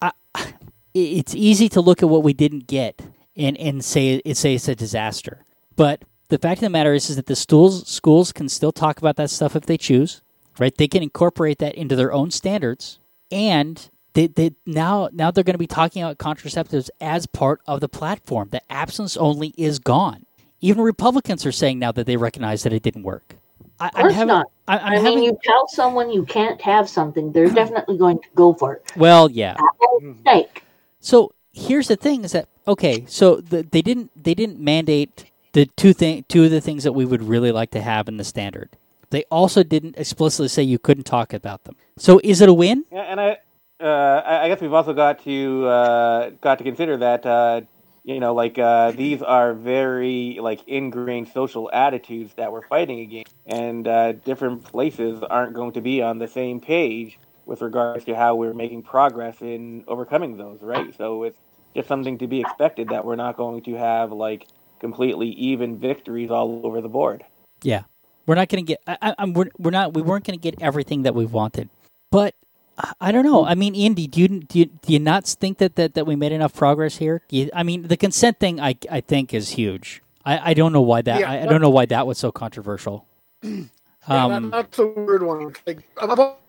[0.00, 0.12] I,
[0.94, 3.02] it's easy to look at what we didn't get
[3.36, 7.10] and and say it say it's a disaster, but the fact of the matter is,
[7.10, 10.22] is that the schools schools can still talk about that stuff if they choose,
[10.58, 10.76] right?
[10.76, 12.98] They can incorporate that into their own standards,
[13.30, 17.80] and they, they now now they're going to be talking about contraceptives as part of
[17.80, 18.48] the platform.
[18.50, 20.26] The absence only is gone.
[20.60, 23.36] Even Republicans are saying now that they recognize that it didn't work.
[23.78, 24.46] I, Of course I'm having, not.
[24.68, 28.18] I, I'm I mean, having, you tell someone you can't have something, they're definitely going
[28.18, 28.92] to go for it.
[28.96, 29.54] well, yeah.
[29.54, 30.12] Mm-hmm.
[30.12, 30.64] Mistake.
[31.00, 33.04] So here's the thing: is that okay?
[33.08, 36.92] So the, they didn't they didn't mandate the two thing two of the things that
[36.92, 38.70] we would really like to have in the standard.
[39.10, 41.76] They also didn't explicitly say you couldn't talk about them.
[41.96, 42.84] So is it a win?
[42.92, 43.38] Yeah, and I,
[43.80, 47.62] uh, I guess we've also got to uh, got to consider that uh,
[48.04, 53.34] you know, like uh, these are very like ingrained social attitudes that we're fighting against,
[53.46, 58.16] and uh, different places aren't going to be on the same page with regards to
[58.16, 60.94] how we're making progress in overcoming those, right?
[60.96, 61.38] So it's
[61.74, 64.46] just something to be expected that we're not going to have like
[64.80, 67.24] completely even victories all over the board.
[67.62, 67.82] Yeah,
[68.26, 68.80] we're not going to get.
[68.86, 69.94] I, I, I'm we're, we're not.
[69.94, 71.68] We weren't going to get everything that we wanted,
[72.10, 72.34] but
[72.78, 73.44] I, I don't know.
[73.44, 76.16] I mean, Andy, do you do you, do you not think that, that that we
[76.16, 77.22] made enough progress here?
[77.30, 80.02] You, I mean, the consent thing, I I think is huge.
[80.24, 81.20] I, I don't know why that.
[81.20, 83.06] Yeah, I, I don't know why that was so controversial.
[84.08, 85.54] Yeah, Um, that, that's a weird one.
[85.66, 86.40] Like, of all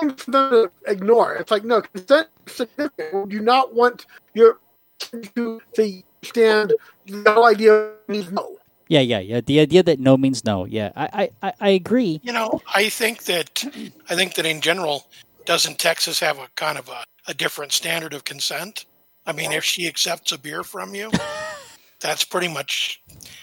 [0.00, 1.34] things for them to ignore.
[1.34, 3.28] It's like, no, consent is significant.
[3.30, 4.58] Do not want your
[5.00, 6.74] to to stand
[7.06, 8.58] the whole idea means no.
[8.90, 9.40] Yeah, yeah, yeah.
[9.40, 10.64] The idea that no means no.
[10.64, 12.20] Yeah, I, I, I- agree.
[12.24, 13.64] You know, I think that
[14.10, 15.06] I think that in general,
[15.46, 18.86] doesn't Texas have a kind of a, a different standard of consent?
[19.26, 21.08] I mean, if she accepts a beer from you,
[22.00, 23.00] that's pretty much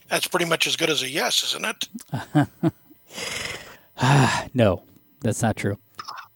[0.09, 2.73] that's pretty much as good as a yes, isn't it?
[4.53, 4.83] No,
[5.21, 5.77] that's not true.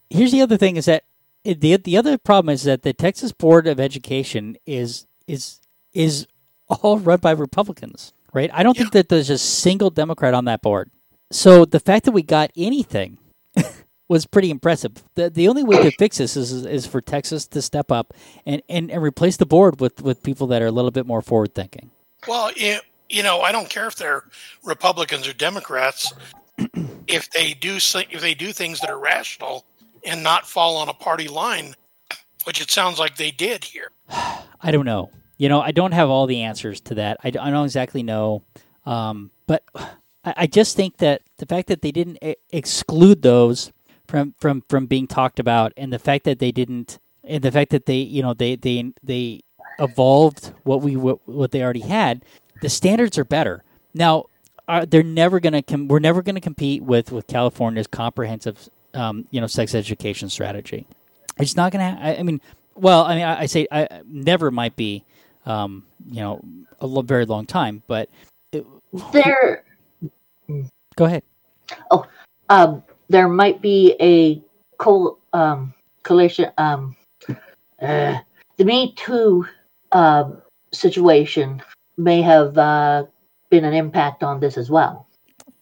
[0.10, 1.04] Here's the other thing: is that
[1.44, 5.60] eh, the the other problem is that the Texas Board of Education is is
[5.94, 6.28] is
[6.70, 8.50] all run by Republicans, right?
[8.54, 10.90] I don't think that there's a single Democrat on that board.
[11.32, 13.18] So the fact that we got anything
[14.10, 15.04] was pretty impressive.
[15.16, 18.14] the The only way to fix this is is for Texas to step up
[18.46, 21.22] and, and, and replace the board with, with people that are a little bit more
[21.22, 21.92] forward thinking.
[22.28, 24.24] Well, it, you know, I don't care if they're
[24.64, 26.14] Republicans or Democrats.
[27.08, 29.66] if they do if they do things that are rational
[30.06, 31.76] and not fall on a party line,
[32.44, 33.90] which it sounds like they did here.
[34.10, 35.10] I don't know.
[35.42, 37.18] You know, I don't have all the answers to that.
[37.24, 38.44] I, I don't exactly know.
[38.86, 39.64] Um, but
[40.24, 43.72] I, I just think that the fact that they didn't e- exclude those
[44.08, 47.72] from, from, from being talked about and the fact that they didn't and the fact
[47.72, 49.42] that they, you know, they, they, they
[49.80, 52.24] evolved what we, what, what they already had,
[52.62, 53.64] the standards are better.
[53.96, 54.26] Now,
[54.68, 58.70] are, they're never going to, com- we're never going to compete with, with California's comprehensive,
[58.94, 60.86] um, you know, sex education strategy.
[61.40, 62.00] It's not going to.
[62.00, 62.42] I, I mean,
[62.76, 65.04] well, I mean, I, I say I never might be,
[65.46, 66.42] um, you know,
[66.80, 67.84] a lo- very long time.
[67.88, 68.10] But
[68.52, 68.66] it,
[69.12, 69.64] There,
[70.96, 71.24] go ahead.
[71.90, 72.06] Oh,
[72.50, 74.42] um, there might be a
[74.78, 75.74] col- um,
[76.04, 76.52] collision.
[76.58, 76.96] Um,
[77.82, 78.20] uh,
[78.58, 79.46] the Me Too
[79.92, 81.62] um situation
[81.98, 83.06] may have uh,
[83.50, 85.08] been an impact on this as well.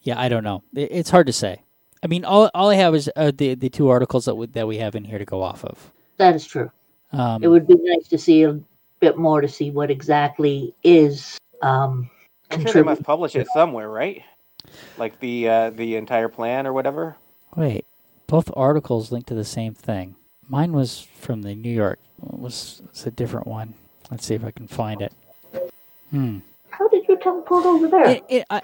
[0.01, 0.63] Yeah, I don't know.
[0.75, 1.63] It, it's hard to say.
[2.03, 4.67] I mean, all all I have is uh, the the two articles that we, that
[4.67, 5.91] we have in here to go off of.
[6.17, 6.71] That is true.
[7.11, 8.59] Um, It would be nice to see a
[8.99, 12.09] bit more to see what exactly is um,
[12.51, 14.23] I'm sure they must publish it somewhere, right?
[14.97, 17.15] like the uh, the entire plan or whatever.
[17.55, 17.85] Wait,
[18.27, 20.15] both articles link to the same thing.
[20.47, 21.99] Mine was from the New York.
[22.23, 23.73] It was it's a different one.
[24.11, 25.13] Let's see if I can find it.
[26.11, 26.39] Hmm.
[26.69, 28.09] How did you teleport over there?
[28.09, 28.61] It, it, I,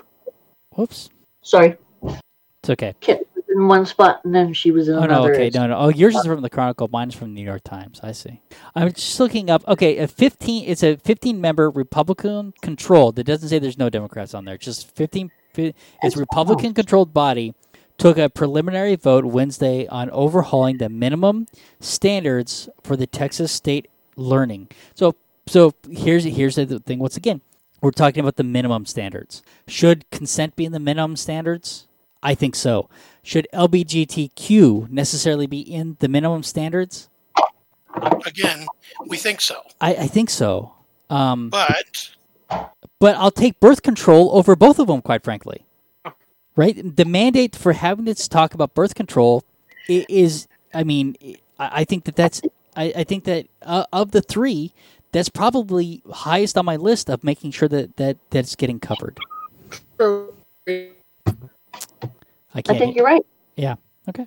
[0.71, 1.09] whoops.
[1.41, 2.95] Sorry, It's okay.
[3.01, 5.29] Kit was in one spot and then she was in Oh another.
[5.29, 5.77] no, okay, no, no.
[5.77, 6.87] Oh, yours is from the Chronicle.
[6.91, 7.99] Mine's from the New York Times.
[8.03, 8.41] I see.
[8.75, 9.67] I'm just looking up.
[9.67, 10.65] Okay, a 15.
[10.67, 13.17] It's a 15 member Republican controlled.
[13.17, 14.57] It doesn't say there's no Democrats on there.
[14.57, 15.31] Just 15.
[15.53, 17.55] fi- It's Republican controlled body
[17.97, 21.47] took a preliminary vote Wednesday on overhauling the minimum
[21.79, 23.87] standards for the Texas state
[24.17, 24.67] learning.
[24.95, 25.15] So,
[25.47, 26.99] so here's here's the thing.
[26.99, 27.39] Once again,
[27.81, 29.41] we're talking about the minimum standards.
[29.67, 31.87] Should consent be in the minimum standards?
[32.23, 32.89] I think so.
[33.25, 37.09] Should LBGTQ necessarily be in the minimum standards?
[38.23, 38.67] Again,
[39.07, 39.63] we think so.
[39.81, 40.73] I, I think so.
[41.09, 42.11] Um, But
[42.99, 45.65] but I'll take birth control over both of them, quite frankly.
[46.55, 46.95] Right?
[46.95, 49.43] The mandate for having to talk about birth control
[49.89, 51.15] is, I mean,
[51.57, 52.43] I I think that that's,
[52.75, 54.71] I, I think that uh, of the three,
[55.11, 59.17] that's probably highest on my list of making sure that, that that's getting covered.
[62.55, 62.79] I I can't.
[62.79, 63.21] think you're right.
[63.55, 63.75] yeah.
[64.09, 64.25] Okay.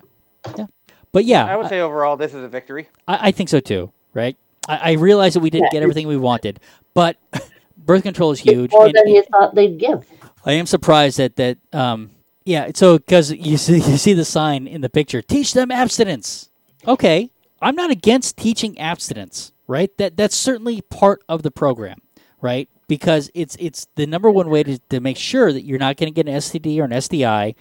[0.57, 0.67] Yeah.
[1.11, 2.87] But yeah, I would say overall this is a victory.
[3.07, 4.37] I, I think so too, right?
[4.67, 5.79] I, I realize that we didn't Yeah.
[5.79, 6.59] get everything we wanted,
[6.93, 7.17] but
[7.77, 8.71] birth control is huge.
[8.71, 10.05] More and- than you thought they'd give.
[10.45, 12.11] I am surprised that that um
[12.45, 12.69] yeah.
[12.75, 16.49] So because you see you see the sign in the picture, teach them abstinence.
[16.87, 19.89] Okay, I'm not against teaching abstinence, right?
[19.97, 21.99] That that's certainly part of the program,
[22.41, 22.69] right?
[22.87, 26.11] Because it's it's the number one way to, to make sure that you're not going
[26.11, 27.53] to get an STD or an STI,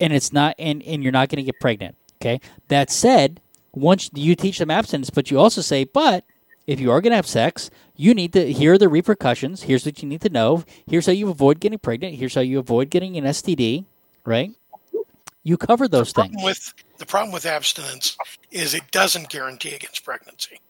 [0.00, 1.96] and it's not and and you're not going to get pregnant.
[2.20, 2.40] Okay.
[2.68, 3.40] That said,
[3.74, 6.24] once you teach them abstinence, but you also say, but
[6.66, 8.52] if you are going to have sex, you need to.
[8.52, 9.62] Here are the repercussions.
[9.62, 10.64] Here's what you need to know.
[10.86, 12.14] Here's how you avoid getting pregnant.
[12.14, 13.84] Here's how you avoid getting an STD.
[14.24, 14.52] Right?
[15.42, 16.28] You cover those things.
[16.28, 18.16] problem with the problem with abstinence
[18.52, 20.60] is it doesn't guarantee against pregnancy.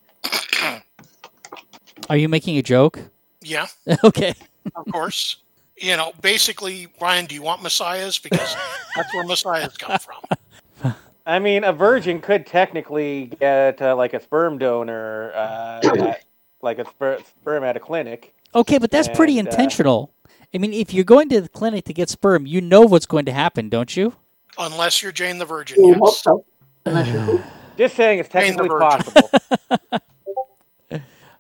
[2.09, 2.99] Are you making a joke?
[3.43, 3.67] Yeah,
[4.05, 4.35] okay.
[4.75, 5.37] of course.
[5.77, 8.19] You know, basically, Ryan, do you want messiahs?
[8.19, 8.57] Because
[8.97, 10.95] that's where messiahs come from.
[11.25, 16.25] I mean, a virgin could technically get uh, like a sperm donor, uh, at,
[16.63, 18.35] like a sper- sperm at a clinic.
[18.55, 20.13] Okay, but that's pretty And, uh, intentional.
[20.55, 23.25] I mean, if you're going to the clinic to get sperm, you know what's going
[23.27, 24.15] to happen, don't you?
[24.59, 26.27] Unless you're Jane the Virgin, yes.
[26.85, 27.45] Unless you're
[27.79, 29.31] Just saying, it's technically possible.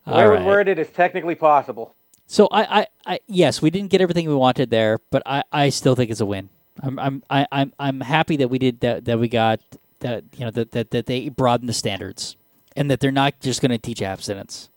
[0.07, 0.47] All Where right.
[0.47, 1.95] worded is technically possible.
[2.33, 5.68] So I, I, I, yes, we didn't get everything we wanted there, but I, I
[5.68, 6.49] still think it's a win.
[6.83, 9.05] I'm, I'm, I, I'm, I'm happy that we did that.
[9.05, 9.61] That we got
[9.99, 10.25] that.
[10.38, 12.38] You know that that, that they broadened the standards,
[12.75, 14.71] and that they're not just going to teach abstinence.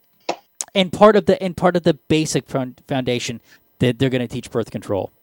[0.74, 3.40] And part of the and part of the basic foundation
[3.80, 5.14] that they're going to teach birth control,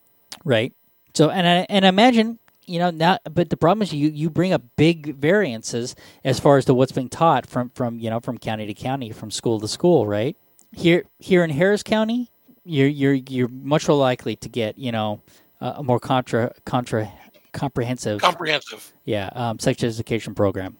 [0.42, 0.72] right?
[1.12, 4.54] So and I, and imagine you know now, but the problem is you you bring
[4.54, 8.38] up big variances as far as to what's being taught from from you know from
[8.38, 10.34] county to county, from school to school, right?
[10.72, 12.30] Here here in Harris County,
[12.64, 15.20] you're you're you're much more likely to get you know
[15.60, 17.10] uh, a more contra contra
[17.52, 18.92] comprehensive Comprehensive.
[19.04, 20.76] yeah um, sex education program.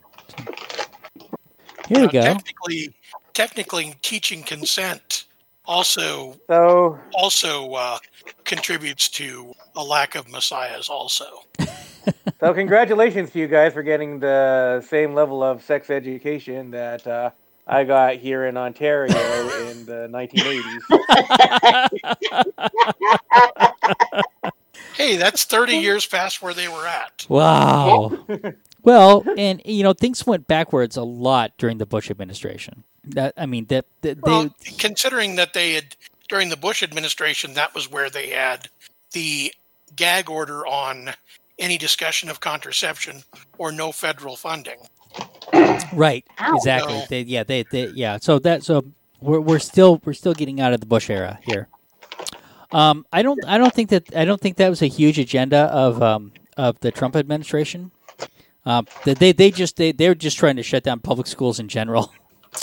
[1.89, 2.23] Here we Now, go.
[2.23, 2.95] Technically,
[3.35, 5.27] technically, teaching consent
[5.65, 7.99] also So, also uh,
[8.45, 10.89] contributes to a lack of messiahs.
[10.89, 11.27] Also,
[12.41, 17.31] so congratulations to you guys for getting the same level of sex education that uh,
[17.67, 19.15] I got here in Ontario
[19.69, 20.81] in the 1980s.
[24.95, 27.25] hey, that's thirty years past where they were at.
[27.29, 28.19] Wow.
[28.83, 32.85] well, and you know things went backwards a lot during the Bush administration.
[33.05, 35.97] That I mean that, that they Well, considering that they had
[36.29, 38.69] during the Bush administration, that was where they had
[39.13, 39.53] the
[39.95, 41.11] gag order on
[41.59, 43.23] any discussion of contraception
[43.59, 44.79] or no federal funding.
[45.93, 46.57] right Ow.
[46.57, 47.03] exactly.
[47.09, 48.19] They, yeah, they, they yeah.
[48.21, 48.85] So that so
[49.21, 51.69] we're we're still we're still getting out of the Bush era here.
[52.73, 55.65] Um, I don't I don't think that I don't think that was a huge agenda
[55.65, 57.91] of um of the Trump administration.
[58.65, 61.69] Um, that they they just they they're just trying to shut down public schools in
[61.69, 62.13] general.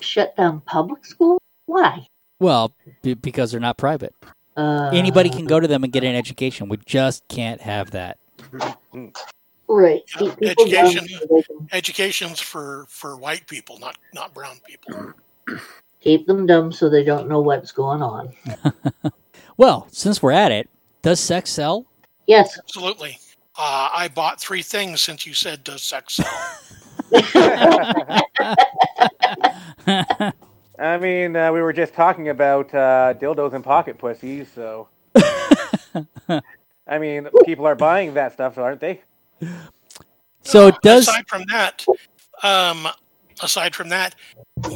[0.02, 1.42] shut down public school?
[1.66, 2.08] Why?
[2.40, 4.16] Well, b- because they're not private.
[4.56, 6.70] Uh, Anybody can go to them and get an education.
[6.70, 8.18] We just can't have that.
[9.70, 10.01] Right.
[10.20, 11.07] Yeah, Keep education.
[11.07, 15.13] so they can Education's for for white people, not not brown people.
[16.01, 18.34] Keep them dumb so they don't know what's going on.
[19.59, 20.70] Well, since we're at it,
[21.01, 21.86] does sex sell?
[22.28, 22.57] Yes.
[22.57, 23.20] Absolutely.
[23.57, 26.26] Uh, I bought three things since you said does sex sell.
[30.80, 34.88] I mean, uh, we were just talking about uh, dildos and pocket pussies, so.
[36.88, 39.01] I mean, people are buying that stuff, aren't they?
[40.44, 41.86] So does aside from that,
[42.44, 42.88] um,
[43.42, 44.16] aside from that,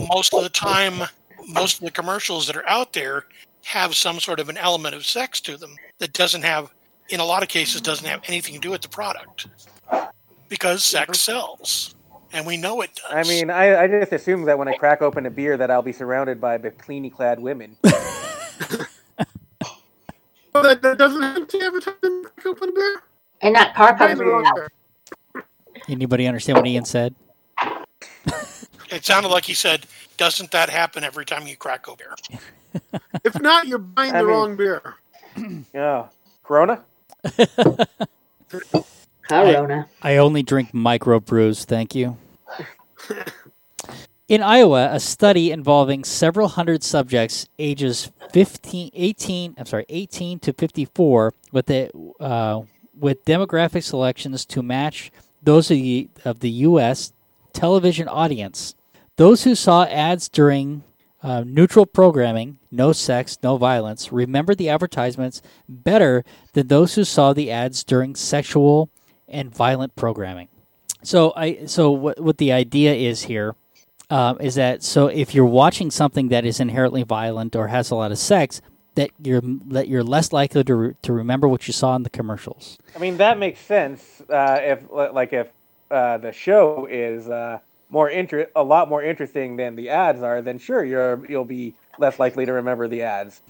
[0.09, 1.07] most of the time,
[1.47, 3.25] most of the commercials that are out there
[3.63, 6.71] have some sort of an element of sex to them that doesn't have,
[7.09, 9.47] in a lot of cases, doesn't have anything to do with the product
[10.49, 11.95] because sex sells,
[12.33, 13.11] and we know it does.
[13.11, 15.81] I mean, I, I just assume that when I crack open a beer, that I'll
[15.81, 17.77] be surrounded by bikini-clad women.
[20.55, 23.01] Oh, that, that doesn't have to advertise in open beer.
[23.43, 24.55] And that car comes are wrong out.
[24.55, 25.43] there.
[25.89, 27.13] anybody understand what Ian said?
[28.89, 29.85] it sounded like he said,
[30.17, 32.15] "Doesn't that happen every time you crack a beer?"
[33.23, 34.81] If not, you're buying I the mean- wrong beer.
[35.73, 36.07] Yeah,
[36.43, 36.83] Corona.
[39.27, 39.87] Corona.
[40.01, 42.17] I only drink micro brews, thank you.
[44.27, 50.53] In Iowa, a study involving several hundred subjects ages 15, 18, I'm sorry, 18 to
[50.53, 52.61] 54 with the uh,
[52.97, 57.13] with demographic selections to match those of the, of the US
[57.53, 58.75] television audience.
[59.15, 60.83] Those who saw ads during
[61.21, 67.31] uh, neutral programming, no sex, no violence, remember the advertisements better than those who saw
[67.31, 68.89] the ads during sexual
[69.27, 70.49] and violent programming.
[71.03, 73.55] So I so what what the idea is here
[74.09, 77.95] um, is that so if you're watching something that is inherently violent or has a
[77.95, 78.61] lot of sex,
[78.95, 82.09] that you're that you're less likely to re- to remember what you saw in the
[82.09, 82.77] commercials.
[82.95, 84.21] I mean, that makes sense.
[84.29, 85.47] Uh, if like if
[85.91, 90.41] uh, the show is uh, more inter- a lot more interesting than the ads are,
[90.41, 93.41] then sure, you're you'll be less likely to remember the ads.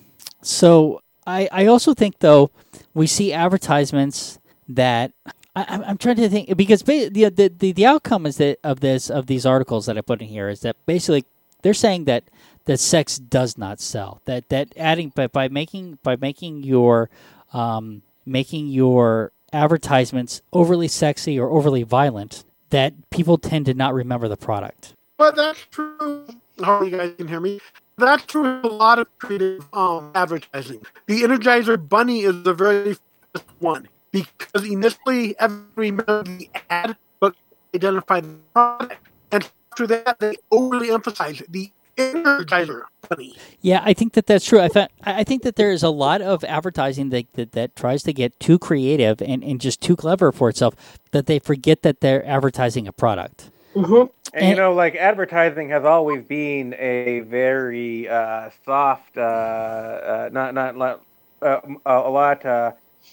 [0.42, 2.52] So I I also think though
[2.94, 5.12] we see advertisements that.
[5.56, 9.12] I, I'm- trying to think because the, the the the outcome is that of this
[9.12, 11.26] of these articles that I put in here is that basically
[11.62, 12.24] they're saying that
[12.66, 17.10] that sex does not sell that that adding by, by making by making your
[17.54, 24.28] um, making your advertisements overly sexy or overly violent that people tend to not remember
[24.28, 24.94] the product.
[25.18, 26.26] But that's true.
[26.60, 27.60] Hopefully, you guys can hear me.
[27.98, 30.84] That's true a lot of creative um, advertising.
[31.06, 32.96] The Energizer Bunny is the very
[33.34, 37.36] first one because initially everybody remembered the ad, but
[37.76, 39.08] identified the product.
[39.32, 43.36] And after that, they overly emphasized the Energizer Bunny.
[43.62, 44.60] Yeah, I think that that's true.
[44.60, 47.76] I thought, I I think that there is a lot of advertising that, that, that
[47.76, 50.76] tries to get too creative and, and just too clever for itself
[51.12, 53.50] that they forget that they're advertising a product.
[53.74, 59.22] hmm And, And- you know, like advertising has always been a very uh, soft, uh,
[59.22, 61.02] uh, not not not
[61.42, 62.46] uh, a a lot,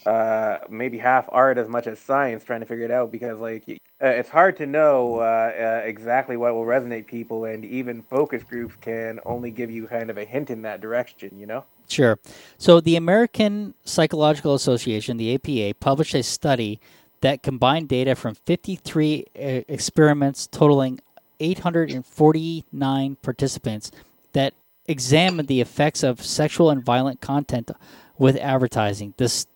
[0.07, 3.64] uh, maybe half art as much as science, trying to figure it out because like
[3.68, 8.42] uh, it's hard to know uh, uh, exactly what will resonate people, and even focus
[8.42, 11.38] groups can only give you kind of a hint in that direction.
[11.38, 11.64] You know.
[11.88, 12.18] Sure.
[12.57, 16.80] So the American Psychological Association, the APA, published a study
[17.20, 21.01] that combined data from 53 uh, experiments totaling
[21.40, 23.90] 849 participants
[24.32, 24.55] that
[24.86, 27.70] examined the effects of sexual and violent content
[28.18, 29.14] with advertising.
[29.16, 29.46] This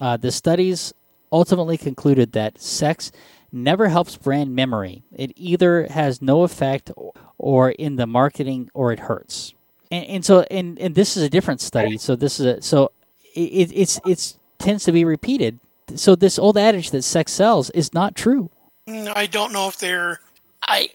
[0.00, 0.92] uh, the studies
[1.32, 3.12] ultimately concluded that sex
[3.52, 5.02] never helps brand memory.
[5.12, 6.90] It either has no effect
[7.38, 9.54] or in the marketing or it hurts.
[9.90, 11.98] And, and so and, and this is a different study.
[11.98, 12.90] So this is a, so
[13.34, 15.60] it, it's it's tends to be repeated.
[15.94, 18.50] So this old adage that sex sells is not true.
[18.88, 20.20] Mm, I don't know if they're.
[20.62, 20.90] I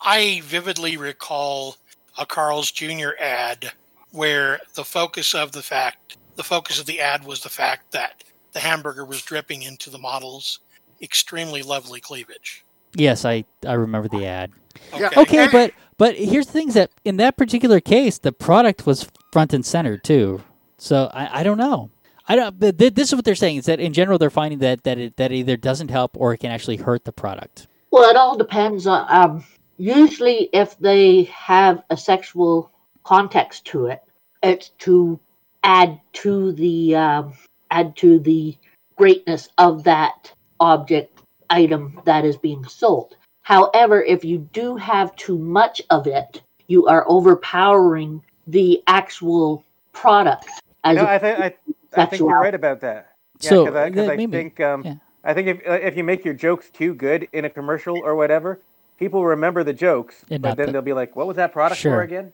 [0.00, 1.76] I vividly recall
[2.18, 3.10] a Carl's Jr.
[3.18, 3.72] ad
[4.10, 8.22] where the focus of the fact, the focus of the ad was the fact that
[8.52, 10.60] the hamburger was dripping into the model's
[11.02, 12.64] extremely lovely cleavage.
[12.94, 14.52] Yes, I I remember the ad.
[14.96, 15.10] Yeah.
[15.16, 19.52] Okay, but but here's the things that in that particular case, the product was front
[19.52, 20.42] and center too.
[20.78, 21.90] So I, I don't know.
[22.28, 22.58] I don't.
[22.58, 24.96] But th- this is what they're saying is that in general they're finding that that
[24.96, 27.66] it that either doesn't help or it can actually hurt the product.
[27.90, 29.06] Well, it all depends on.
[29.08, 29.44] Um,
[29.76, 32.70] usually, if they have a sexual
[33.02, 34.02] context to it,
[34.42, 35.18] it's to
[35.64, 37.32] add to the um,
[37.70, 38.56] add to the
[38.96, 43.16] greatness of that object item that is being sold.
[43.42, 50.48] However, if you do have too much of it, you are overpowering the actual product.
[50.84, 51.54] As No, a- I think I,
[52.02, 53.12] I think you're right about that.
[53.40, 54.94] Yeah, So, because I, 'cause that I maybe- think um, yeah.
[55.24, 58.14] I think if uh, if you make your jokes too good in a commercial or
[58.14, 58.60] whatever,
[58.98, 61.80] people remember the jokes, And but then the- they'll be like, "What was that product
[61.80, 61.96] Sure.
[61.96, 62.32] for again?"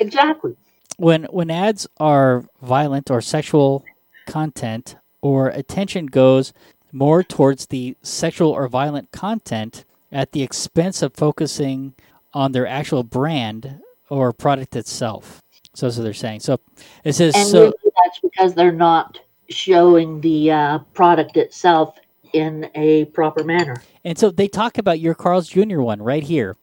[0.00, 0.56] exactly.
[0.96, 3.84] When when ads are violent or sexual
[4.26, 6.52] content or attention goes
[6.92, 11.94] more towards the sexual or violent content at the expense of focusing
[12.32, 15.42] on their actual brand or product itself.
[15.74, 16.40] So that's what they're saying.
[16.40, 16.60] So
[17.04, 17.72] it says And so
[18.04, 19.18] that's because they're not
[19.48, 21.98] showing the uh, product itself
[22.32, 23.82] in a proper manner.
[24.04, 25.80] And so they talk about your Carl's Jr.
[25.80, 26.56] one right here.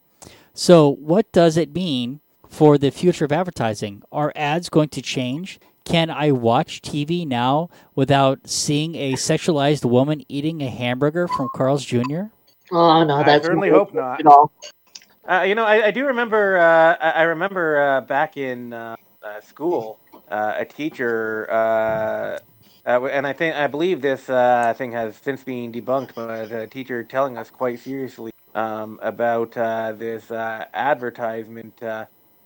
[0.53, 2.21] So what does it mean
[2.53, 4.03] for the future of advertising?
[4.11, 5.59] Are ads going to change?
[5.85, 11.83] Can I watch TV now without seeing a sexualized woman eating a hamburger from Carl's
[11.83, 12.25] Jr.?
[12.71, 14.19] Oh no, I certainly hope not.
[14.19, 14.51] At all.
[15.27, 16.57] Uh, you know, I, I do remember.
[16.57, 19.99] Uh, I I remember uh, back in uh, uh, school,
[20.29, 22.39] uh, a teacher, uh,
[22.85, 26.67] uh, and I think I believe this uh, thing has since been debunked, but a
[26.67, 31.81] teacher telling us quite seriously um, about uh, this uh, advertisement.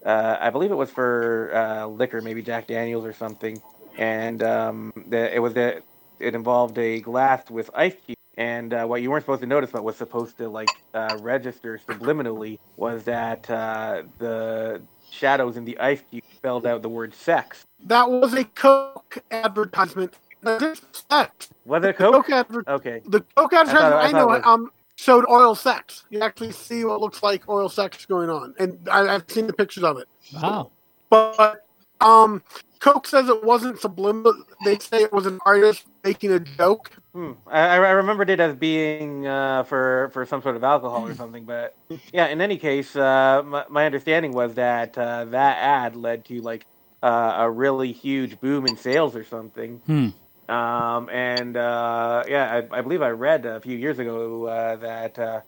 [0.05, 3.61] Uh, I believe it was for uh, liquor, maybe Jack Daniels or something,
[3.97, 5.81] and um, the, it was the,
[6.19, 8.15] it involved a glass with ice cubes.
[8.37, 11.79] And uh, what you weren't supposed to notice, but was supposed to like uh, register
[11.87, 17.63] subliminally, was that uh, the shadows in the ice cube spelled out the word sex.
[17.83, 20.13] That was a Coke advertisement.
[20.43, 21.49] That is sex.
[21.65, 22.13] Was it Coke?
[22.13, 23.01] Coke, adver- Okay.
[23.05, 26.03] the Coke advertisement I I, thought know it was- um, showed oil sex.
[26.09, 29.53] You actually see what looks like oil sex going on, and I, I've seen the
[29.53, 30.07] pictures of it.
[30.33, 30.71] Wow.
[31.09, 31.65] But
[32.01, 32.43] um,
[32.79, 34.33] Coke says it wasn't subliminal.
[34.65, 36.91] They say it was an artist making a joke.
[37.13, 37.33] Hmm.
[37.45, 41.15] I, I I remembered it as being uh, for for some sort of alcohol or
[41.15, 41.75] something, but
[42.11, 42.27] yeah.
[42.27, 46.65] In any case, uh, my, my understanding was that uh, that ad led to like
[47.01, 49.81] uh, a really huge boom in sales or something.
[49.85, 50.09] Hmm.
[50.49, 55.19] Um, and uh, yeah, I, I believe I read a few years ago uh, that
[55.19, 55.41] uh,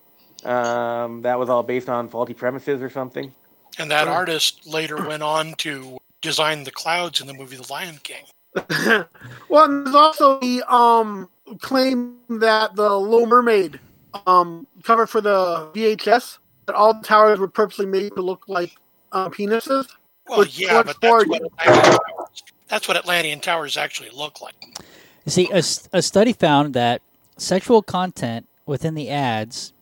[0.47, 3.34] um, that was all based on faulty premises or something.
[3.78, 8.00] And that artist later went on to design the clouds in the movie The Lion
[8.04, 8.26] King.
[9.47, 11.30] well, and there's also the um
[11.60, 13.80] claim that the Little Mermaid
[14.26, 18.76] um cover for the VHS that all the towers were purposely made to look like
[19.12, 19.88] uh, penises.
[20.28, 21.41] Well, yeah, but that's what,
[22.68, 24.54] that's what Atlantean Towers actually look like.
[25.26, 27.01] You see, a study found that
[27.38, 29.74] sexual content within the ads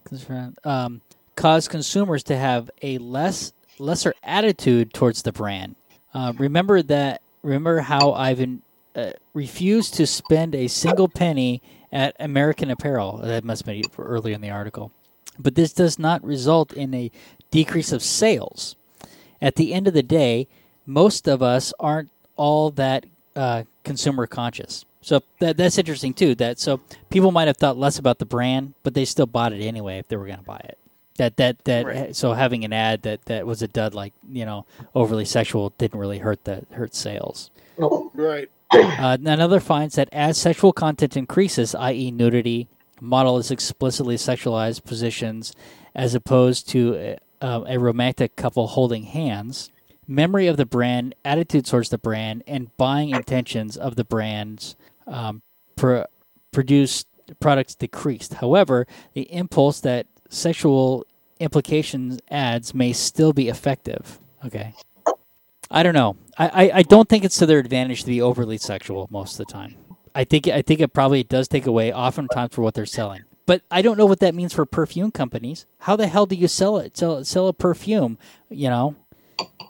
[0.64, 1.02] um,
[1.36, 5.76] caused consumers to have a less lesser attitude towards the brand.
[6.14, 7.22] Uh, remember that.
[7.44, 8.42] Remember how I've
[8.96, 11.62] uh, refused to spend a single penny
[11.92, 13.18] at American Apparel.
[13.18, 14.92] That must be earlier in the article.
[15.40, 17.12] But this does not result in a
[17.52, 18.76] decrease of sales.
[19.42, 20.48] At the end of the day,
[20.86, 24.84] most of us aren't all that uh, consumer conscious.
[25.08, 26.36] So that that's interesting too.
[26.36, 29.64] That so people might have thought less about the brand, but they still bought it
[29.64, 30.78] anyway if they were going to buy it.
[31.16, 32.14] That that that Right.
[32.14, 35.98] so having an ad that, that was a dud like you know overly sexual didn't
[35.98, 37.52] really hurt the hurt sales.
[37.78, 38.50] No, Right.
[38.74, 42.68] Uh, another finds that as sexual content increases, i.e., nudity,
[43.00, 45.54] model is explicitly sexualized positions,
[45.96, 49.72] as opposed to uh, a romantic couple holding hands,
[50.06, 54.76] memory of the brand, attitude towards the brand, and buying intentions of the brands
[55.08, 55.42] um,
[55.76, 56.06] pro-
[56.52, 57.08] produced
[57.40, 58.36] products decreased.
[58.36, 61.06] However, the impulse that sexual
[61.40, 64.20] implications ads may still be effective.
[64.46, 64.74] Okay.
[65.70, 66.16] I don't know.
[66.38, 69.46] I, I, I don't think it's to their advantage to be overly sexual most of
[69.46, 69.76] the time.
[70.16, 73.24] I think I think it probably does take away oftentimes for what they're selling.
[73.46, 75.66] But I don't know what that means for perfume companies.
[75.80, 76.98] How the hell do you sell it?
[76.98, 78.18] Sell sell a perfume?
[78.50, 78.96] You know,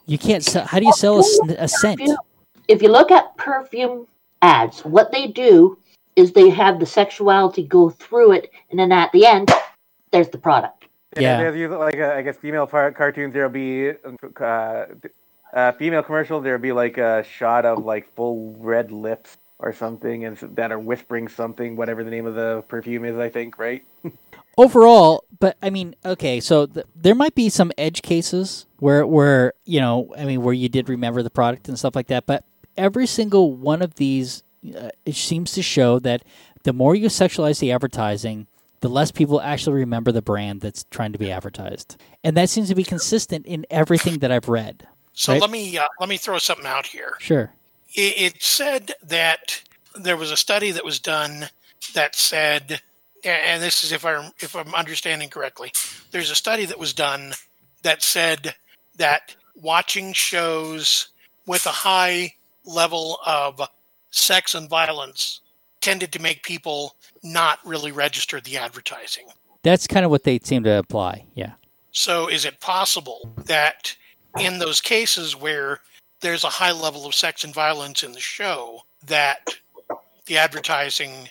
[0.06, 0.64] you can't sell.
[0.64, 2.00] How do you sell a, a scent?
[2.66, 4.06] if you look at perfume
[4.42, 5.78] ads, what they do
[6.16, 9.50] is they have the sexuality go through it, and then at the end,
[10.10, 10.86] there's the product.
[11.16, 11.38] Yeah.
[11.38, 13.32] There's usually, like uh, I guess female par- cartoons.
[13.32, 13.92] There'll be
[14.40, 14.86] uh,
[15.52, 16.44] uh, female commercials.
[16.44, 20.78] There'll be like a shot of like full red lips or something, and that are
[20.78, 23.16] whispering something, whatever the name of the perfume is.
[23.16, 23.84] I think right.
[24.58, 29.52] overall but i mean okay so th- there might be some edge cases where where
[29.64, 32.44] you know i mean where you did remember the product and stuff like that but
[32.78, 34.42] every single one of these
[34.74, 36.22] uh, it seems to show that
[36.62, 38.46] the more you sexualize the advertising
[38.80, 42.68] the less people actually remember the brand that's trying to be advertised and that seems
[42.68, 45.42] to be consistent in everything that i've read So Right.
[45.42, 47.16] let me uh, let me throw something out here.
[47.18, 47.52] sure
[47.94, 49.60] It, it said that
[49.98, 51.48] there was a study that was done
[51.94, 52.80] that said,
[53.24, 55.72] and this is if I if I'm understanding correctly,
[56.12, 57.32] there's a study that was done
[57.82, 58.54] that said
[58.96, 61.08] that watching shows
[61.46, 62.34] with a high
[62.68, 63.60] level of
[64.10, 65.40] sex and violence
[65.80, 69.26] tended to make people not really register the advertising.
[69.62, 71.52] that's kind of what they seem to apply yeah
[71.92, 73.96] So, is it possible that
[74.38, 75.80] in those cases where
[76.20, 79.54] there's a high level of sex and violence in the show, that
[80.26, 81.28] the advertising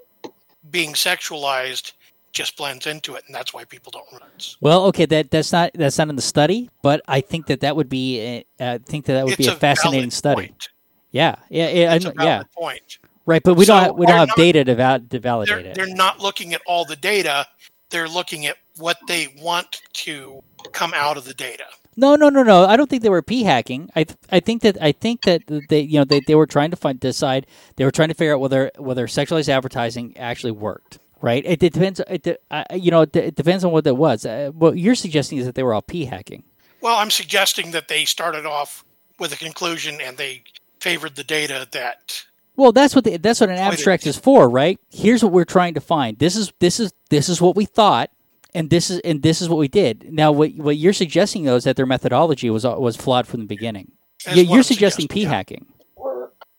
[0.72, 1.94] being sexualized
[2.34, 4.56] just blends into it, and that's why people don't it?
[4.62, 7.76] well okay that that's not that's not in the study but i think that that
[7.76, 10.70] would be a, i think that that would It's be a, fascinating study point.
[11.12, 13.00] Yeah yeah yeah, It's I a know- yeah point.
[13.26, 15.56] Right, but we So don't have, we don't have not- data to, val- to validate
[15.56, 15.76] They're, it.
[15.76, 17.46] they're not looking at all the data.
[17.90, 20.42] They're looking at what they want to
[20.72, 21.66] come out of the data.
[21.98, 22.66] No, no, no, no.
[22.66, 23.90] I don't think they were p hacking.
[23.98, 26.70] I th- I think that I think that they you know they, they were trying
[26.72, 31.00] to find decide they were trying to figure out whether whether sexualized advertising actually worked.
[31.22, 31.44] Right.
[31.46, 32.00] It, it depends.
[32.08, 34.26] It, de- uh, you know, it, de- it depends on what that was.
[34.26, 36.44] Uh, what you're suggesting is that they were all p hacking.
[36.80, 38.86] Well, I'm suggesting that they started off
[39.20, 40.44] with a conclusion and they
[40.80, 42.26] favored the data that
[42.56, 44.16] Well, that's what the, that's what an abstract is.
[44.16, 44.80] is for, right?
[44.90, 46.18] Here's what we're trying to find.
[46.20, 48.10] This is this is this is what we thought,
[48.54, 50.12] and this is and this is what we did.
[50.12, 53.46] Now, what what you're suggesting though is that their methodology was was flawed from the
[53.46, 53.92] beginning.
[54.26, 55.38] That's You- what you're I'm suggesting p suggesting, yeah.
[55.38, 55.66] hacking,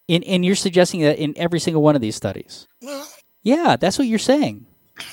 [0.09, 2.67] and and you're suggesting that in every single one of these studies.
[2.83, 3.07] well,
[3.43, 4.67] Yeah, that's what you're saying.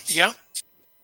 [0.08, 0.34] yeah.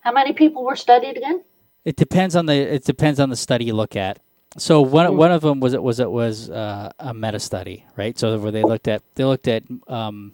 [0.02, 1.44] How many people were studied again?
[1.86, 4.20] It depends on the it depends on the study you look at.
[4.58, 8.20] So one one of them was it was it was uh, a meta study, right?
[8.20, 10.34] So where they looked at they looked at um,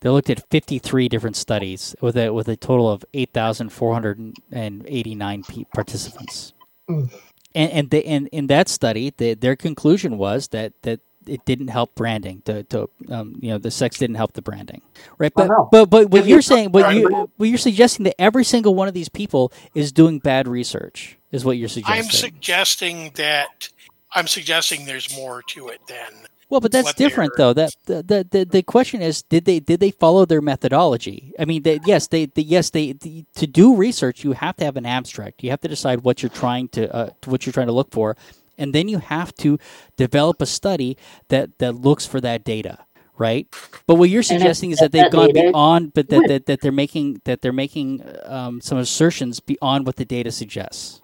[0.00, 5.44] they looked at 53 different studies with a with a total of 8,489
[5.74, 6.52] participants.
[6.88, 7.12] Mm.
[7.54, 11.68] And and they, and in that study, they, their conclusion was that that it didn't
[11.68, 12.42] help branding.
[12.46, 14.82] To, to um, you know, the sex didn't help the branding,
[15.18, 15.32] right?
[15.34, 18.88] But but but what you're saying, what you what you're suggesting that every single one
[18.88, 22.04] of these people is doing bad research is what you're suggesting.
[22.04, 23.68] I'm suggesting that
[24.14, 27.52] I'm suggesting there's more to it than Well, but that's different, though.
[27.52, 31.34] That the, the the the question is, did they did they follow their methodology?
[31.38, 34.64] I mean, they, yes, they, they yes they the, to do research, you have to
[34.64, 35.42] have an abstract.
[35.42, 38.16] You have to decide what you're trying to uh, what you're trying to look for,
[38.58, 39.58] and then you have to
[39.96, 40.96] develop a study
[41.28, 42.84] that that looks for that data,
[43.16, 43.46] right?
[43.86, 46.60] But what you're suggesting is that that they've gone data- beyond, but that, that, that
[46.60, 51.00] they're making that they're making um, some assertions beyond what the data suggests.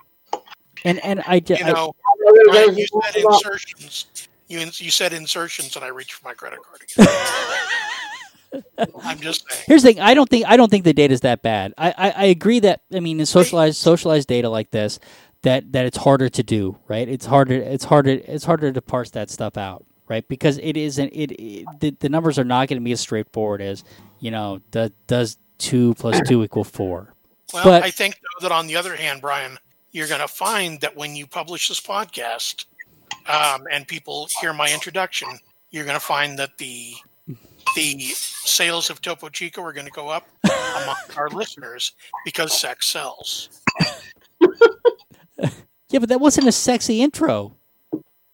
[0.85, 1.95] And and I, ju- you I- know.
[2.27, 4.29] There's Brian, you said insertions.
[4.49, 7.07] You you said insertions, and I reached for my credit card again.
[9.03, 9.65] I'm just saying.
[9.67, 10.01] Here's the thing.
[10.01, 11.75] I don't think I don't think the data is that bad.
[11.77, 14.99] I, I, I agree that I mean in socialized socialized data like this
[15.45, 17.09] that, that it's harder to do right.
[17.09, 21.11] It's harder it's harder it's harder to parse that stuff out right because it isn't
[21.13, 23.85] it, it the, the numbers are not going to be as straightforward as
[24.21, 27.15] you know the, does two plus two equal four.
[27.53, 29.59] Well, But- I think though, that on the other hand, Brian,
[29.93, 32.65] you're going to find that when you publish this podcast
[33.27, 35.29] um, and people hear my introduction,
[35.71, 36.95] you're going to find that the
[37.77, 41.93] the sales of Topo Chico are going to go up among our listeners
[42.25, 43.49] because sex sells.
[45.95, 47.55] Yeah, but that wasn't a sexy intro.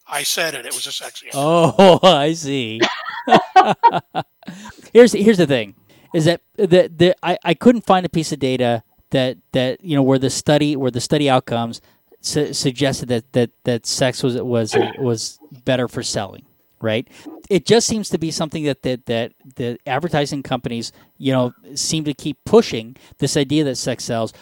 [0.08, 1.28] I said it; it was a sexy.
[1.34, 2.80] Oh, I see.
[4.94, 5.74] here's here's the thing:
[6.14, 9.94] is that the, the I, I couldn't find a piece of data that that you
[9.94, 11.82] know where the study where the study outcomes
[12.22, 16.46] su- suggested that, that that sex was was was better for selling.
[16.80, 17.06] Right?
[17.50, 22.04] It just seems to be something that that that the advertising companies you know seem
[22.04, 24.32] to keep pushing this idea that sex sells,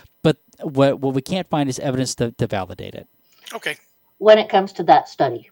[0.63, 3.07] what what we can't find is evidence to, to validate it.
[3.55, 3.77] Okay,
[4.19, 5.51] when it comes to that study.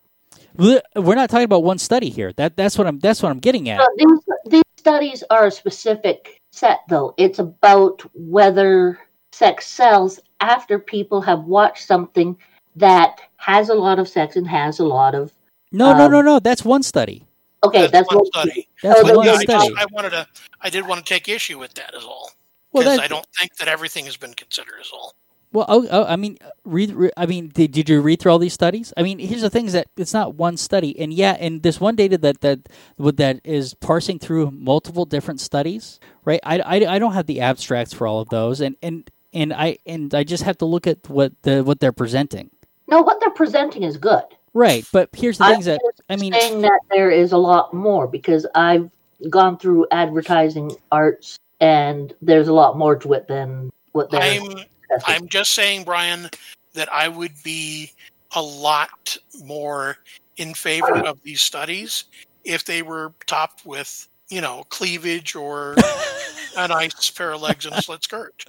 [0.58, 2.32] We're not talking about one study here.
[2.34, 3.80] That that's what I'm that's what I'm getting at.
[3.80, 7.14] So these, these studies are a specific set, though.
[7.18, 8.98] It's about whether
[9.32, 12.38] sex sells after people have watched something
[12.76, 15.32] that has a lot of sex and has a lot of.
[15.72, 16.38] No, no, Um, no, no.
[16.40, 17.24] That's one study.
[17.64, 18.26] Okay, that's, that's, one what.
[18.28, 18.68] study.
[18.82, 19.68] That's Oh, But one yeah, I, study.
[19.68, 20.26] just, I wanted to.
[20.60, 22.30] I did want to take issue with that, is all.
[22.76, 25.14] Well, Because that, I don't think that everything has been considered, as all.
[25.52, 26.92] well, oh, oh, I mean, uh, read.
[26.92, 28.92] Re, I mean, did, did you read through all these studies?
[28.96, 31.80] I mean, here's the thing: is that it's not one study, and yeah, and this
[31.80, 32.68] one data that that
[32.98, 36.40] with that is parsing through multiple different studies, right?
[36.44, 39.78] I, I, I don't have the abstracts for all of those, and and and I
[39.86, 42.50] and I just have to look at what the what they're presenting,
[42.88, 44.24] No, what they're presenting is good.
[44.52, 44.84] right?
[44.92, 48.06] But here's the I'm things that I mean, saying that there is a lot more
[48.06, 48.90] because I've
[49.30, 54.20] gone through advertising arts and there's a lot more to it than what they're.
[54.20, 54.66] I'm discussing.
[55.06, 56.30] I'm just saying, Brian,
[56.74, 57.92] that I would be
[58.34, 59.96] a lot more
[60.36, 62.04] in favor of these studies
[62.44, 65.74] if they were topped with, you know, cleavage or
[66.56, 68.44] a nice pair of legs and a slit skirt.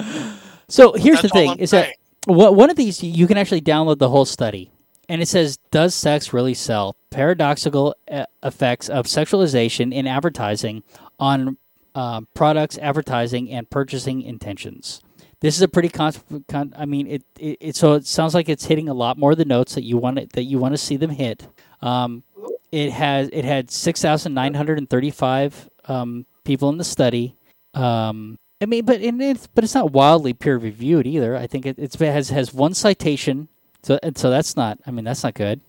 [0.68, 1.96] so here's That's the thing: is that saying.
[2.26, 4.70] What one of these you can actually download the whole study,
[5.08, 6.98] and it says, "Does sex really sell?
[7.10, 10.84] Paradoxical uh, effects of sexualization in advertising
[11.20, 11.58] on
[11.98, 15.02] uh, products, advertising, and purchasing intentions."
[15.40, 16.14] This is a pretty con.
[16.48, 17.76] con I mean, it, it, it.
[17.76, 20.20] So it sounds like it's hitting a lot more of the notes that you want
[20.20, 21.48] it, that you want to see them hit.
[21.82, 22.24] Um,
[22.72, 26.84] it has it had six thousand nine hundred and thirty five um, people in the
[26.84, 27.36] study.
[27.74, 31.36] Um, I mean, but it's but it's not wildly peer reviewed either.
[31.36, 33.48] I think it, it's it has has one citation,
[33.84, 34.80] so and so that's not.
[34.88, 35.62] I mean, that's not good.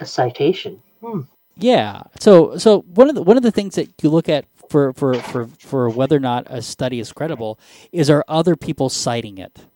[0.00, 0.82] a citation.
[1.02, 1.22] Hmm.
[1.56, 2.04] Yeah.
[2.18, 5.14] So so one of the one of the things that you look at for, for,
[5.14, 7.60] for, for whether or not a study is credible
[7.92, 9.66] is are other people citing it?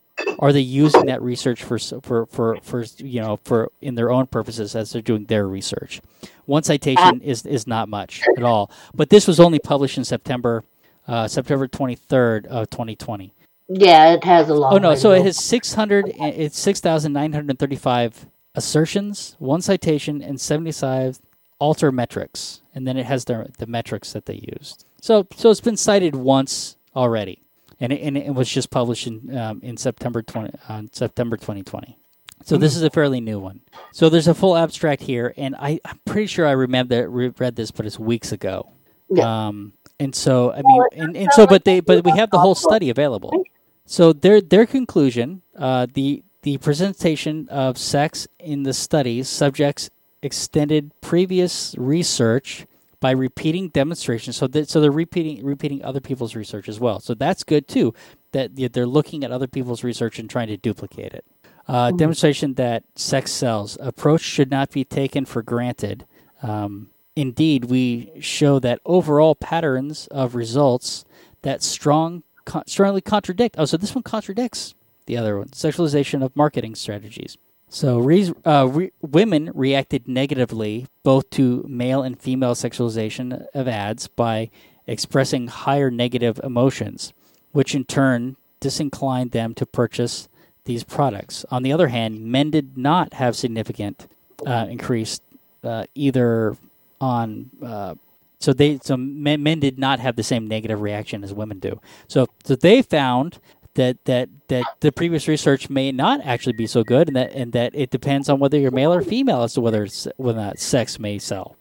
[0.41, 4.27] Are they using that research for for, for, for you know for in their own
[4.27, 6.01] purposes as they're doing their research?
[6.47, 8.73] One citation is is not much at all.
[8.93, 10.65] But this was only published in September
[11.07, 13.33] uh, September twenty third of twenty twenty.
[13.69, 14.73] Yeah, it has a lot.
[14.73, 14.97] Oh no!
[14.97, 16.11] So it has six hundred.
[16.19, 18.27] It's six thousand nine hundred thirty-five
[18.57, 21.21] assertions, one citation, and seventy-five
[21.61, 24.85] altmetrics, and then it has the the metrics that they used.
[25.01, 27.43] So so it's been cited once already,
[27.81, 31.63] and it, and it was just published in um, in September twenty on September twenty
[31.63, 31.99] twenty.
[32.45, 33.61] So this is a fairly new one.
[33.93, 37.57] So there's a full abstract here, and I, I'm pretty sure I remember re- read
[37.57, 38.71] this, but it's weeks ago.
[39.11, 39.49] Yeah.
[39.49, 42.55] Um, and so I mean, and, and so but they but we have the whole
[42.55, 43.45] study available.
[43.87, 49.91] So their their conclusion, uh, the the presentation of sex in the studies subjects
[50.23, 52.67] extended previous research
[53.01, 54.37] by repeating demonstrations.
[54.37, 57.01] So that so they're repeating repeating other people's research as well.
[57.01, 57.95] So that's good too.
[58.33, 61.25] That they're looking at other people's research and trying to duplicate it.
[61.67, 63.77] Uh, Demonstration that sex sells.
[63.81, 66.07] Approach should not be taken for granted.
[66.43, 71.05] Um, indeed, we show that overall patterns of results
[71.43, 73.57] that strong con- strongly contradict.
[73.59, 74.75] Oh, so this one contradicts
[75.07, 75.49] the other one.
[75.49, 77.37] Sexualization of marketing strategies.
[77.69, 84.09] So re- uh, re- women reacted negatively both to male and female sexualization of ads
[84.09, 84.51] by
[84.87, 87.13] expressing higher negative emotions,
[87.53, 90.29] which in turn disinclined them to purchase
[90.65, 91.45] these products.
[91.51, 94.07] On the other hand, men did not have significant
[94.47, 95.21] uh, increase
[95.63, 96.57] uh, either
[97.01, 97.95] on uh,
[98.41, 101.81] so they so men, men did not have the same negative reaction as women do.
[102.07, 103.39] So so they found
[103.79, 107.53] that that that the previous research may not actually be so good, and that and
[107.53, 110.43] that it depends on whether you're male or female as to whether it's, whether or
[110.43, 111.57] not sex may sell.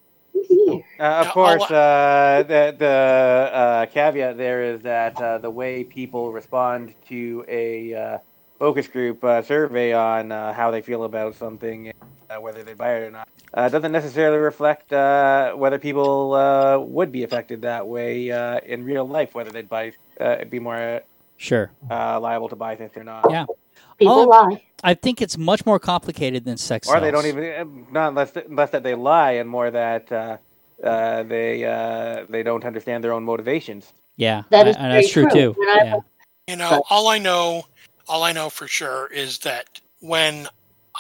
[1.00, 2.86] Uh, of course, uh, the the
[3.54, 8.18] uh, caveat there is that uh, the way people respond to a uh,
[8.60, 11.94] focus group uh, survey on uh, how they feel about something,
[12.30, 16.78] uh, whether they buy it or not, uh, doesn't necessarily reflect uh, whether people uh,
[16.80, 21.02] would be affected that way uh, in real life, whether they'd buy, uh, be more
[21.38, 21.72] Sure.
[21.90, 23.26] uh, liable to buy this or not.
[23.30, 23.46] Yeah.
[23.98, 24.64] People Oh, lie.
[24.84, 26.88] I think it's much more complicated than sex.
[26.90, 30.38] Or they don't even uh, not unless less that they lie and more that uh,
[30.84, 33.92] uh, they uh, they don't understand their own motivations.
[34.18, 35.54] Yeah, That I- and that's true, true.
[35.54, 35.56] too.
[35.68, 35.96] Yeah.
[36.48, 37.64] You know, all I know,
[38.08, 40.48] all I know for sure is that when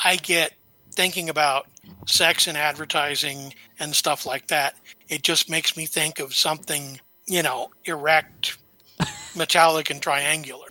[0.04, 0.54] I get
[0.92, 1.68] thinking about
[2.06, 4.76] sex and advertising and stuff like that,
[5.08, 8.58] it just makes me think of something, you know, erect,
[9.36, 10.68] metallic, and triangular.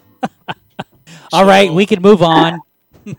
[1.33, 2.61] All right, So- we can move on.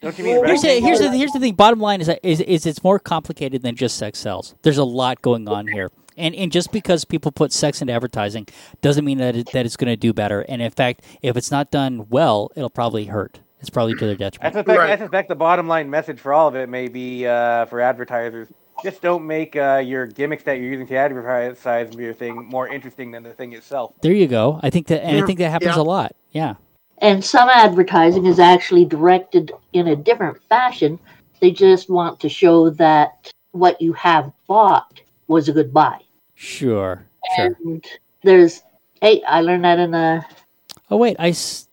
[0.00, 1.54] Don't you mean Here's the, here's the here's the thing.
[1.54, 4.56] Bottom line is, that, is is it's more complicated than just sex sells.
[4.62, 8.48] There's a lot going on here, and and just because people put sex into advertising
[8.80, 10.40] doesn't mean that it, that it's going to do better.
[10.48, 13.38] And in fact, if it's not done well, it'll probably hurt.
[13.60, 14.54] It's probably to their I detriment.
[14.54, 17.80] suspect, I suspect the bottom line message for all of it may be uh, for
[17.80, 18.48] advertisers.
[18.82, 23.10] Just don't make uh, your gimmicks that you're using to advertise your thing more interesting
[23.10, 23.94] than the thing itself.
[24.00, 24.58] There you go.
[24.62, 25.82] I think that, and I think that happens yeah.
[25.82, 26.16] a lot.
[26.32, 26.54] Yeah.
[26.98, 30.98] And some advertising is actually directed in a different fashion.
[31.40, 35.98] They just want to show that what you have bought was a good buy.
[36.34, 37.04] Sure.
[37.36, 37.56] Sure.
[38.22, 38.62] There's,
[39.00, 40.26] hey, I learned that in a,
[40.90, 41.30] Oh wait, I.
[41.30, 41.68] S-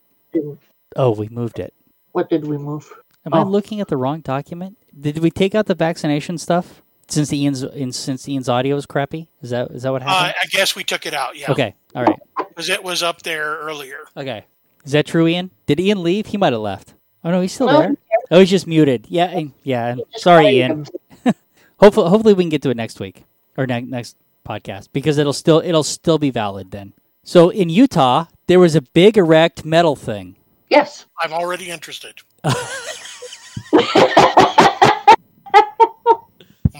[0.96, 1.74] oh, we moved it.
[2.12, 2.90] what did we move?
[3.26, 3.44] Am I Oh.
[3.44, 4.78] looking at the wrong document?
[4.98, 6.82] Did we take out the vaccination stuff
[7.12, 9.28] since Ian's in, since Ian's audio is crappy?
[9.42, 10.34] Is that is that what Uh, happened?
[10.42, 11.74] I guess we took it out, yeah, okay.
[11.94, 12.18] All right.
[12.36, 14.00] because it was up there earlier.
[14.16, 14.44] Okay.
[14.84, 15.50] Is that true, Ian?
[15.66, 16.26] Did Ian leave?
[16.26, 16.94] He might have left.
[17.24, 17.94] Oh no, he's still No, there.
[18.30, 19.06] Oh, he's just muted.
[19.08, 19.96] Yeah, yeah.
[20.16, 20.86] Sorry, Ian.
[21.80, 23.24] Hopefully, hopefully we can get to it next week
[23.56, 26.92] or ne- next podcast because it'll still it'll still be valid then.
[27.24, 30.36] So in Utah, there was a big erect metal thing.
[30.68, 31.06] Yes.
[31.20, 32.20] I'm already interested.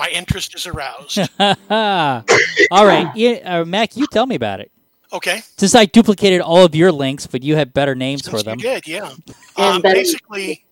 [0.00, 1.18] My interest is aroused.
[1.38, 4.72] All right, Ian, uh, Mac, you tell me about it.
[5.12, 5.42] Okay.
[5.58, 8.58] Since I duplicated all of your links, but you had better names Since for them.
[8.60, 9.12] You did, yeah.
[9.58, 10.64] Um, basically,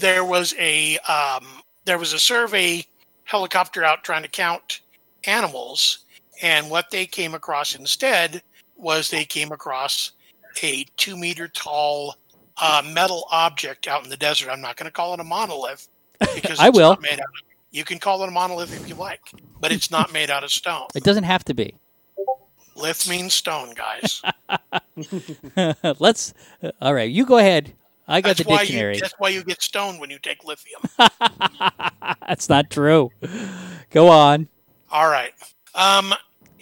[0.00, 1.46] there was a um,
[1.84, 2.84] there was a survey
[3.22, 4.80] helicopter out trying to count
[5.24, 6.00] animals,
[6.42, 8.42] and what they came across instead
[8.76, 10.12] was they came across
[10.64, 12.16] a two meter tall
[12.60, 14.50] uh, metal object out in the desert.
[14.50, 15.86] I'm not going to call it a monolith
[16.34, 16.90] because I will.
[16.90, 19.20] Not made out of, you can call it a monolith if you like,
[19.60, 20.86] but it's not made out of stone.
[20.94, 21.74] It doesn't have to be.
[22.76, 24.22] Lith means stone, guys.
[25.98, 26.32] Let's.
[26.80, 27.72] all right, you go ahead.
[28.06, 28.94] I got That's the why dictionary.
[28.94, 29.00] you.
[29.00, 30.80] That's why you get stoned when you take lithium.
[32.26, 33.10] That's not true.
[33.90, 34.48] Go on.
[34.90, 35.32] All right.
[35.74, 36.14] Um,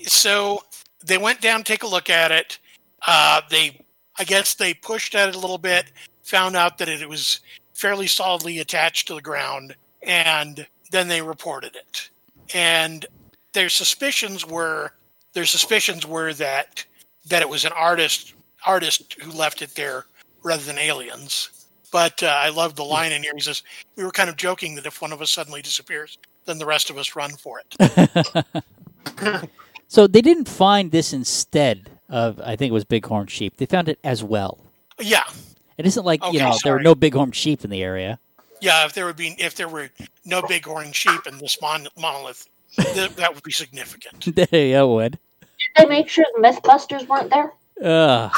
[0.02, 0.64] so
[1.04, 2.59] they went down to take a look at it.
[3.07, 3.80] Uh, they,
[4.18, 5.92] I guess, they pushed at it a little bit,
[6.24, 7.40] found out that it was
[7.74, 12.11] fairly solidly attached to the ground, and then they reported it.
[12.55, 13.07] And
[13.53, 14.93] their suspicions were
[15.32, 16.84] their suspicions were that
[17.26, 18.34] that it was an artist
[18.66, 20.07] artist who left it there
[20.43, 21.51] rather than aliens.
[21.93, 23.32] But uh, I love the line in here.
[23.34, 23.62] He says,
[23.97, 26.91] "We were kind of joking that if one of us suddenly disappears, then the rest
[26.91, 29.49] of us run for it."
[29.89, 33.57] So they didn't find this instead of I think it was bighorn sheep.
[33.57, 34.59] They found it as well.
[35.01, 35.24] yeah,
[35.78, 38.18] It isn't like Okay, you know there were no bighorn sheep in the area.
[38.61, 38.84] Yeah.
[38.86, 39.90] If there would be, if there were
[40.24, 44.26] no bighorn sheep in this mon- monolith, th- that would be significant.
[44.26, 45.18] yeah, it would.
[45.40, 47.52] Did they make sure the Mythbusters weren't there?
[47.82, 48.30] Uh,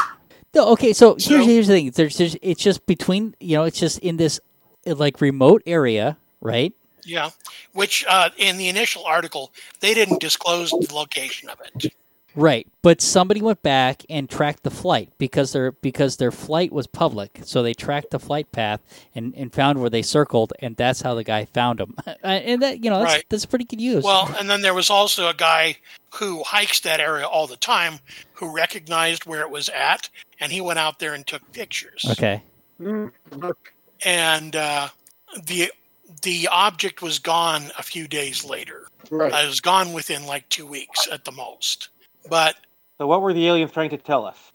[0.54, 1.90] no, okay, so here's So- here's the thing.
[1.92, 4.40] There's, there's it's just between you know it's just in this
[4.86, 6.72] uh, like remote area, right?
[7.04, 7.30] Yeah,
[7.72, 11.92] which uh, in the initial article they didn't disclose the location of it.
[12.40, 16.86] Right, but somebody went back and tracked the flight because their because their flight was
[16.86, 18.80] public, so they tracked the flight path
[19.12, 21.96] and, and found where they circled, and that's how the guy found them.
[22.22, 23.24] and that you know that's Right.
[23.28, 24.04] that's pretty good use.
[24.04, 25.78] Well, and then there was also a guy
[26.14, 27.98] who hikes that area all the time
[28.34, 30.08] who recognized where it was at,
[30.38, 32.04] and he went out there and took pictures.
[32.12, 32.42] okay,
[34.04, 34.88] And uh,
[35.44, 35.72] the
[36.22, 38.86] the object was gone a few days later.
[39.10, 39.32] right.
[39.32, 41.88] Uh, it was gone within like two weeks at the most.
[42.28, 42.56] But
[42.98, 44.50] So what were the aliens trying to tell us?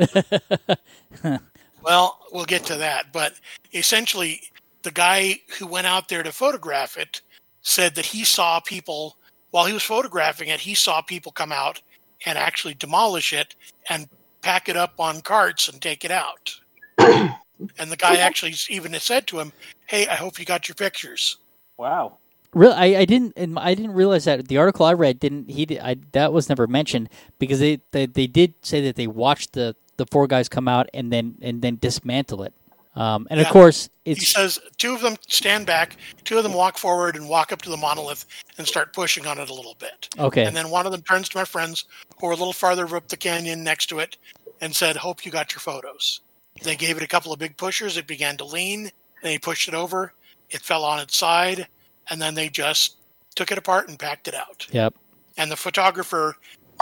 [1.84, 3.12] Well, we'll get to that.
[3.12, 3.34] But
[3.74, 4.42] essentially,
[4.84, 7.22] the guy who went out there to photograph it
[7.62, 9.18] said that he saw people,
[9.52, 11.82] while he was photographing it, he saw people come out
[12.26, 13.56] and actually demolish it
[13.90, 14.08] and
[14.42, 16.56] pack it up on carts and take it out.
[16.98, 19.52] and the guy actually even said to him,
[19.86, 21.38] Hey, I hope you got your pictures.
[21.78, 22.18] Wow.
[22.54, 25.80] Really, I, I didn't I didn't realize that the article I read didn't he did,
[25.80, 29.76] I, that was never mentioned because they, they they did say that they watched the
[29.98, 32.54] the four guys come out and then and then dismantle it.
[32.96, 33.52] Um, and of Yeah.
[33.52, 37.52] course, He says two of them stand back, two of them walk forward and walk
[37.52, 38.26] up to the monolith
[38.60, 40.10] and start pushing on it a little bit.
[40.20, 40.46] okay.
[40.46, 41.86] And then one of them turns to my friends
[42.20, 44.18] who are a little farther up the canyon next to it
[44.62, 46.20] and said, Hope you got your photos.
[46.62, 47.98] They gave it a couple of big pushers.
[47.98, 48.92] It began to lean.
[49.24, 50.14] Then he pushed it over.
[50.52, 51.68] It fell on its side.
[52.10, 52.98] And then they just
[53.36, 54.68] took it apart and packed it out.
[54.72, 54.94] Yep.
[55.38, 56.36] And the photographer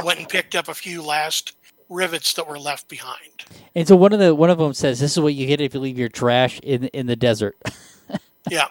[0.03, 1.55] went and picked up a few last
[1.89, 3.45] rivets that were left behind.
[3.75, 5.73] And so one of the one of them says, "This is what you get if
[5.73, 7.57] you leave your trash in in the desert."
[8.49, 8.67] Yeah.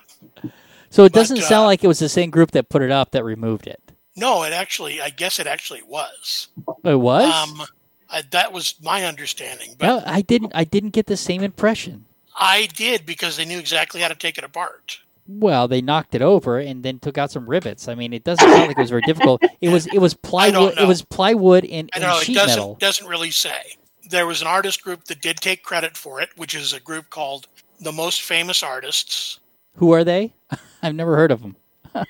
[0.90, 2.90] so it But, doesn't sound uh, like it was the same group that put it
[2.90, 3.80] up that removed it.
[4.16, 6.48] No, it actually, I guess it actually was.
[6.84, 7.32] It was.
[7.32, 7.62] Um,
[8.10, 9.76] I, that was my understanding.
[9.78, 10.52] But no, I didn't.
[10.54, 12.06] I didn't get the same impression.
[12.36, 14.99] I did because they knew exactly how to take it apart.
[15.32, 17.86] Well, they knocked it over and then took out some rivets.
[17.88, 19.42] I mean, it doesn't sound like it was very difficult.
[19.60, 19.86] It was.
[19.86, 20.76] It was plywood.
[20.76, 22.74] It was plywood and, I and know it doesn't metal.
[22.80, 23.76] doesn't really say.
[24.10, 27.10] There was an artist group that did take credit for it, which is a group
[27.10, 27.46] called
[27.80, 29.38] the Most Famous Artists.
[29.76, 30.32] Who are they?
[30.82, 31.56] I've never heard of them.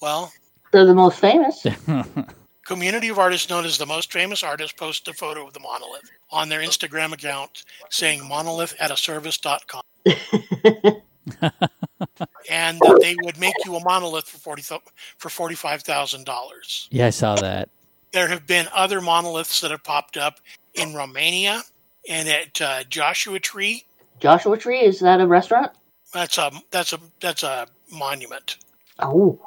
[0.00, 0.32] Well,
[0.72, 1.66] They're the most famous.
[2.64, 6.08] community of artists known as the Most Famous Artists posted a photo of the monolith
[6.30, 9.82] on their Instagram account saying monolith at a service.com.
[12.50, 16.88] and that they would make you a monolith for forty for forty five thousand dollars.
[16.90, 17.68] Yeah, I saw that.
[18.12, 20.40] There have been other monoliths that have popped up
[20.74, 21.62] in Romania
[22.08, 23.84] and at uh, Joshua Tree.
[24.20, 25.72] Joshua Tree, is that a restaurant?
[26.12, 28.58] That's a that's a that's a monument.
[28.98, 29.38] Oh.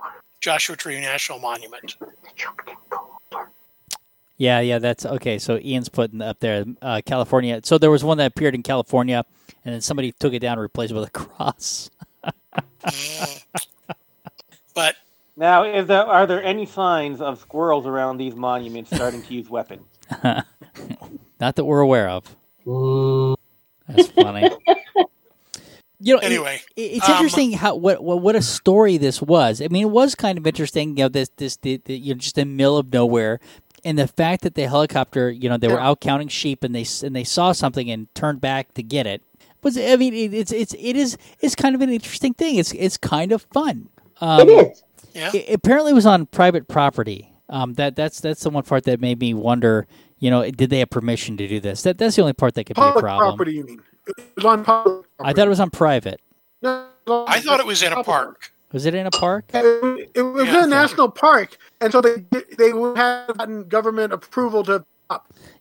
[0.41, 1.97] Joshua Tree National Monument.
[4.41, 5.37] Yeah, yeah, that's okay.
[5.37, 7.61] So Ian's putting up there, uh, California.
[7.63, 9.23] So there was one that appeared in California,
[9.63, 11.91] and then somebody took it down and replaced it with a cross.
[12.83, 13.43] Mm.
[14.73, 14.95] but
[15.37, 19.47] Now, is there are there any signs of squirrels around these monuments starting to use
[19.47, 19.83] weapons?
[20.23, 22.35] Not that we're aware of.
[22.65, 23.35] Ooh.
[23.87, 24.49] That's funny.
[25.99, 29.61] you know, anyway, it- it's um, interesting how what, what what a story this was.
[29.61, 30.97] I mean, it was kind of interesting.
[30.97, 33.39] You know, this this the, the, you know just a mill of nowhere,
[33.83, 36.85] and the fact that the helicopter, you know, they were out counting sheep and they
[37.05, 39.21] and they saw something and turned back to get it.
[39.63, 42.55] Was I mean, it, it's it's it is it's kind of an interesting thing.
[42.55, 43.89] It's it's kind of fun.
[44.19, 44.83] Um, it is.
[45.13, 45.31] yeah.
[45.33, 47.33] it apparently was on private property.
[47.49, 49.87] Um, that that's that's the one part that made me wonder.
[50.19, 51.83] You know, did they have permission to do this?
[51.83, 53.35] That that's the only part that could be a problem.
[53.35, 53.81] property, you mean?
[54.07, 56.21] It was on public I thought it was on private.
[56.61, 58.50] No, I thought it was in a park.
[58.73, 59.45] Was it in a park?
[59.53, 60.59] It, it was Yeah.
[60.59, 62.25] in a national park, and so they
[62.57, 64.85] they would have gotten government approval to.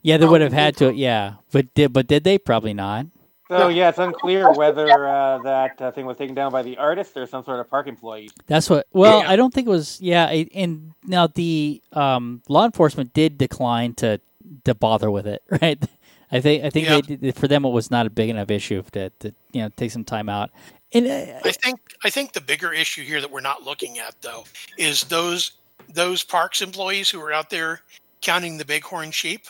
[0.02, 0.94] Yeah, they would have had to.
[0.94, 2.38] Yeah, but did but did they?
[2.38, 3.06] Probably not.
[3.48, 7.16] So yeah, it's unclear whether uh, that uh, thing was taken down by the artist
[7.16, 8.30] or some sort of park employee.
[8.46, 8.86] That's what.
[8.92, 9.28] Well, Yeah.
[9.30, 10.00] I don't think it was.
[10.00, 14.20] Yeah, it- and now the um, law enforcement did decline to
[14.64, 15.82] to bother with it, right?
[16.30, 17.16] I think I think Yeah.
[17.20, 19.90] they for them it was not a big enough issue to, to you know take
[19.90, 20.50] some time out.
[20.92, 24.14] And uh, I think I think the bigger issue here that we're not looking at
[24.22, 24.44] though
[24.76, 25.52] is those
[25.92, 27.80] those parks employees who are out there
[28.22, 29.46] counting the bighorn sheep.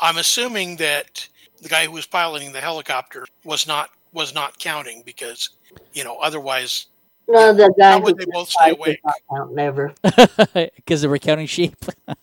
[0.00, 1.26] I'm assuming that
[1.62, 5.50] the guy who was piloting the helicopter was not was not counting because
[5.92, 6.86] you know otherwise
[7.28, 9.00] No, the guy how would they both stay decides awake?
[9.30, 9.94] count never.
[10.76, 11.76] because they were counting sheep.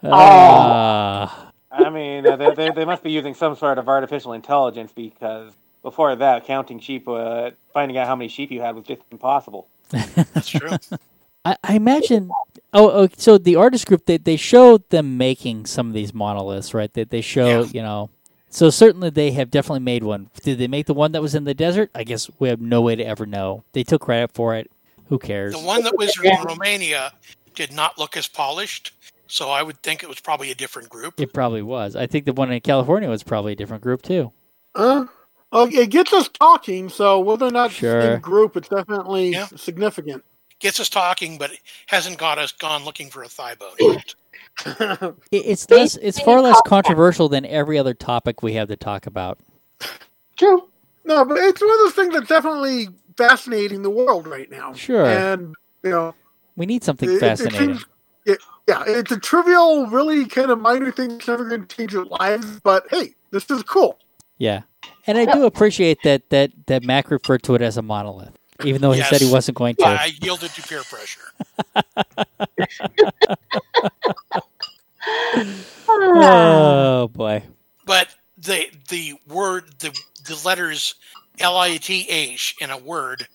[0.00, 0.10] Oh.
[0.12, 1.50] Ah.
[1.72, 5.52] I mean, uh, they, they they must be using some sort of artificial intelligence because
[5.82, 9.68] before that, counting sheep, uh, finding out how many sheep you had was just impossible.
[9.90, 10.70] That's true.
[11.44, 12.30] I, I imagine.
[12.72, 16.74] Oh, oh, so the artist group they they showed them making some of these monoliths,
[16.74, 16.92] right?
[16.92, 17.68] They they show Yeah.
[17.72, 18.10] you know.
[18.50, 20.30] So certainly they have definitely made one.
[20.42, 21.90] Did they make the one that was in the desert?
[21.94, 23.62] I guess we have no way to ever know.
[23.72, 24.70] They took credit for it.
[25.08, 25.52] Who cares?
[25.54, 27.12] The one that was in Romania
[27.54, 28.92] did not look as polished,
[29.26, 31.20] so I would think it was probably a different group.
[31.20, 31.94] It probably was.
[31.96, 34.32] I think the one in California was probably a different group too.
[34.74, 35.06] Uh,
[35.52, 38.00] well, it gets us talking, so whether or not Sure.
[38.00, 39.46] in group, it's definitely Yeah.
[39.56, 40.24] significant.
[40.60, 41.52] Gets us talking, but
[41.86, 44.14] hasn't got us gone looking for a thigh bone yet.
[45.30, 45.96] It's less.
[45.96, 49.38] It's far less controversial than every other topic we have to talk about.
[50.36, 50.68] True.
[51.04, 54.72] no, but it's one of those things that's definitely fascinating the world right now.
[54.74, 55.06] Sure.
[55.06, 56.14] And, you know,
[56.56, 57.74] We need something it- it fascinating.
[57.76, 57.84] seems-
[58.26, 61.92] it- yeah, it's a trivial, really kind of minor thing that's never going to change
[61.92, 63.98] your lives, but hey, this is cool.
[64.38, 64.62] Yeah,
[65.08, 68.82] and I do appreciate that that that Mac referred to it as a monolith, even
[68.82, 69.86] though he said he wasn't going to.
[69.86, 71.20] I yielded to peer pressure.
[75.90, 77.42] Oh boy.
[77.86, 79.96] But the the word the
[80.26, 80.94] the letters
[81.38, 83.26] L I T H in a word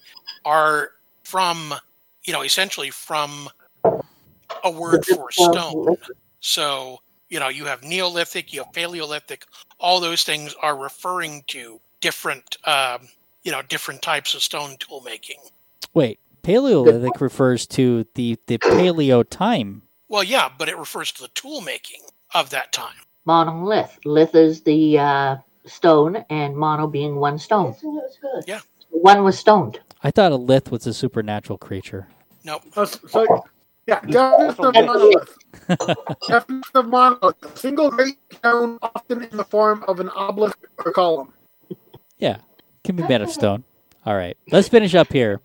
[0.45, 0.91] are
[1.23, 1.73] from
[2.23, 3.49] you know essentially from
[4.63, 5.97] a word for stone.
[6.41, 6.99] So
[7.33, 9.47] you know you have Neolithic, you have Paleolithic.
[9.79, 13.09] All those things are referring to different um,
[13.41, 15.37] you know different types of stone tool making.
[15.95, 19.81] Wait, Paleolithic refers to the the Paleo time.
[20.07, 22.01] Well, yeah, but it refers to the tool making
[22.35, 22.95] of that time.
[23.25, 23.97] Monolith.
[24.05, 27.71] Lith is the uh, stone, and mono being one stone.
[27.71, 28.43] It was good.
[28.45, 28.59] Yeah.
[28.91, 29.79] One was stoned.
[30.03, 32.09] I thought a lith was a supernatural creature.
[32.43, 32.61] Nope.
[32.75, 33.43] Uh, so,
[33.87, 35.37] yeah, definition of monolith.
[36.27, 37.43] definition of monolith.
[37.43, 41.33] A single great stone, often in the form of an obelisk or column.
[42.17, 42.37] Yeah,
[42.83, 43.63] can be made of stone.
[44.05, 45.41] All right, let's finish up here.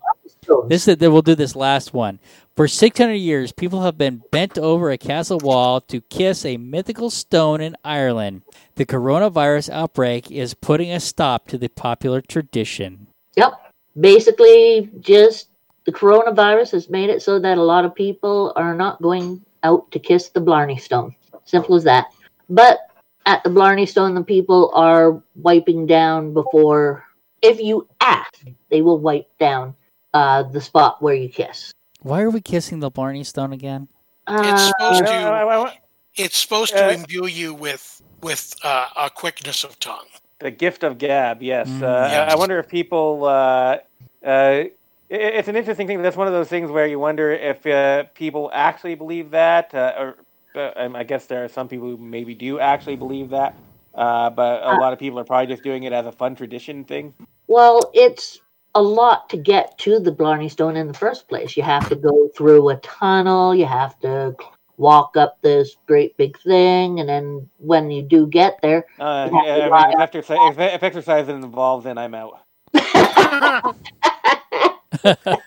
[0.67, 2.19] This is we'll do this last one.
[2.55, 7.09] For 600 years, people have been bent over a castle wall to kiss a mythical
[7.09, 8.41] stone in Ireland.
[8.75, 13.07] The coronavirus outbreak is putting a stop to the popular tradition.
[13.35, 13.53] Yep.
[13.99, 15.48] Basically, just
[15.89, 19.89] the coronavirus has made it so that a lot of people are not going out
[19.89, 21.15] to kiss the Blarney Stone.
[21.45, 22.13] Simple as that.
[22.47, 22.81] But
[23.25, 27.03] at the Blarney Stone, the people are wiping down before,
[27.41, 29.73] if you ask, they will wipe down
[30.13, 31.73] uh, the spot where you kiss.
[32.01, 33.87] Why are we kissing the Blarney Stone again?
[34.27, 35.73] It's Uh, supposed to
[36.17, 40.05] it's supposed to Uh, imbue you with with uh, a quickness of tongue.
[40.37, 41.67] The gift of gab, yes.
[41.67, 42.31] Mm, uh, yes.
[42.31, 43.25] I wonder if people.
[45.11, 46.01] Uh, uh, it's an interesting thing.
[46.01, 49.73] That's one of those things where you wonder if uh, people actually believe that.
[49.73, 50.15] Uh, or
[50.55, 53.55] uh, um, I guess there are some people who maybe do actually believe that,
[53.93, 56.83] uh, but a lot of people are probably just doing it as a fun tradition
[56.83, 57.13] thing.
[57.47, 58.39] Well, it's
[58.73, 61.55] a lot to get to the Blarney Stone in the first place.
[61.55, 64.35] You have to go through a tunnel, you have to
[64.77, 69.69] walk up this great big thing, and then when you do get there, Uh, Yeah,
[69.71, 72.41] I mean, if, exercise, if, if exercise is involved, then I'm out.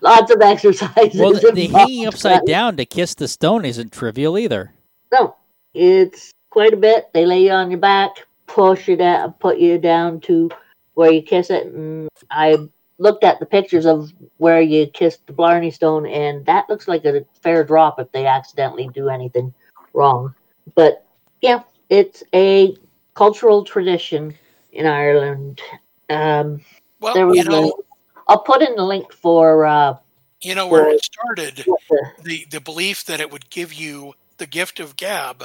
[0.00, 1.20] lots of exercises.
[1.20, 4.72] Well, the, the hanging upside down to kiss the stone isn't trivial either.
[5.12, 5.36] No,
[5.74, 7.10] it's quite a bit.
[7.12, 10.50] They lay you on your back, push you down, put you down to
[10.94, 11.66] where you kiss it.
[11.66, 12.56] And I
[12.98, 17.04] looked at the pictures of where you kissed the Blarney Stone, and that looks like
[17.04, 19.52] a fair drop if they accidentally do anything
[19.94, 20.34] wrong.
[20.74, 21.04] But
[21.40, 22.76] yeah, it's a
[23.14, 24.34] cultural tradition
[24.72, 25.60] in Ireland.
[26.08, 26.60] Um,
[27.00, 29.96] Well, there was you know, a, I'll put in the link for uh,
[30.42, 31.62] you know where it started.
[31.66, 35.44] what the- The the belief that it would give you the gift of gab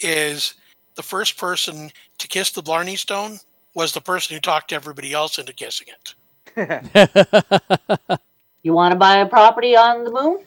[0.00, 0.54] is
[0.94, 3.38] the first person to kiss the Blarney Stone
[3.74, 6.14] was the person who talked everybody else into kissing it.
[8.62, 10.44] you want to buy a property on the moon?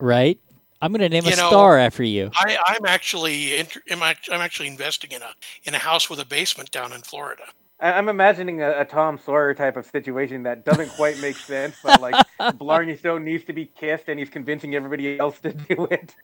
[0.00, 0.38] right?
[0.80, 2.30] I'm going to name You a know- star after you.
[2.34, 5.30] I, I'm actually inter- am I, I'm actually investing in a
[5.64, 7.44] in a house with a basement down in Florida.
[7.82, 11.76] I- I'm imagining a, a Tom Sawyer type of situation that doesn't quite make sense,
[11.82, 12.14] but like
[12.58, 16.14] Blarney Stone needs to be kissed, and he's convincing everybody else to do it.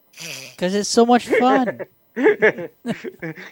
[0.50, 1.82] Because it's so much fun.
[2.16, 2.68] you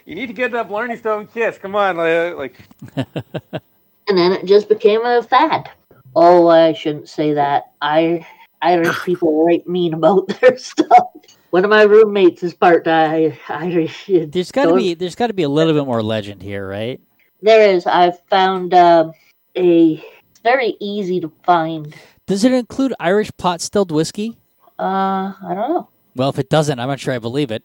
[0.05, 1.57] need to get that Blarney Stone kiss.
[1.57, 2.55] Come on, like
[2.95, 5.69] and then it just became a fad.
[6.15, 7.71] Oh, I shouldn't say that.
[7.81, 8.25] I
[8.61, 11.07] Irish people are right mean about their stuff.
[11.51, 14.05] One of my roommates is part Irish.
[14.07, 16.99] There's got to be there's got to be a little bit more legend here, right?
[17.41, 17.85] There is.
[17.85, 19.13] I've found um,
[19.55, 21.95] a it's very easy to find.
[22.25, 24.37] Does it include Irish pot stilled whiskey?
[24.79, 25.89] Uh, I don't know.
[26.15, 27.63] Well, if it doesn't, I'm not sure I believe it.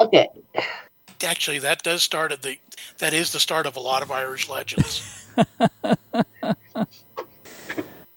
[0.00, 0.28] Okay,
[1.24, 2.58] Actually, that does start at the
[2.98, 5.26] that is the start of a lot of Irish legends.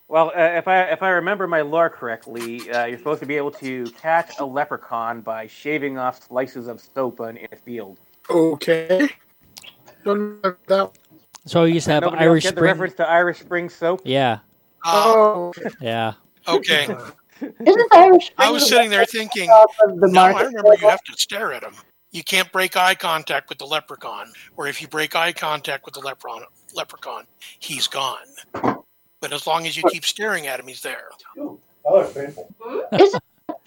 [0.07, 3.37] Well, uh, if I if I remember my lore correctly, uh, you're supposed to be
[3.37, 7.97] able to catch a leprechaun by shaving off slices of soap in a field.
[8.29, 9.09] Okay.
[10.03, 10.91] Don't remember that.
[11.45, 12.71] So you used to have Nobody Irish get the spring.
[12.71, 14.01] reference to Irish Spring soap.
[14.03, 14.39] Yeah,
[14.85, 16.13] Uh, Oh, yeah.
[16.47, 16.83] okay,
[17.41, 18.31] isn't Irish?
[18.37, 21.73] I was sitting there thinking, the no, I remember you have to stare at him.
[22.11, 25.93] You can't break eye contact with the leprechaun, or if you break eye contact with
[25.95, 26.43] the leprechaun,
[26.75, 27.25] leprechaun,
[27.59, 28.17] he's gone.
[29.21, 31.05] But as long as you keep staring at him, he's there.
[32.99, 33.23] Isn't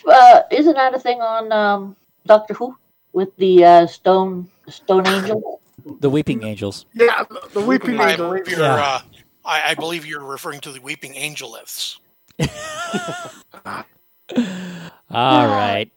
[0.07, 2.77] uh, isn't that a thing on um, Doctor Who
[3.13, 5.61] with the uh, stone stone angel?
[6.01, 6.87] The Weeping Angels.
[6.95, 8.29] yeah, the, the Weeping I Angel.
[8.31, 8.61] believe you're.
[8.61, 8.75] Yeah.
[8.75, 9.01] Uh,
[9.45, 11.99] I, I believe you're referring to the weeping angeliths.
[15.11, 15.91] All right.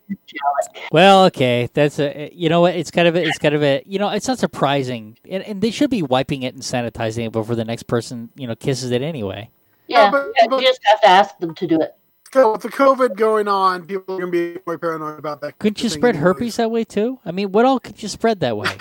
[0.92, 1.70] Well, okay.
[1.74, 2.30] That's a.
[2.34, 2.76] You know what?
[2.76, 3.24] It's kind of a.
[3.24, 3.82] It's kind of a.
[3.86, 7.32] You know, it's not surprising, and, and they should be wiping it and sanitizing it
[7.32, 9.50] before the next person you know kisses it anyway.
[9.88, 11.96] Yeah, but- yeah, but- you just have to ask them to do it.
[12.34, 15.58] So with the COVID going on, people are gonna be more paranoid about that.
[15.60, 17.20] Couldn't you spread herpes that way too?
[17.26, 18.68] I mean, what all could you spread that way?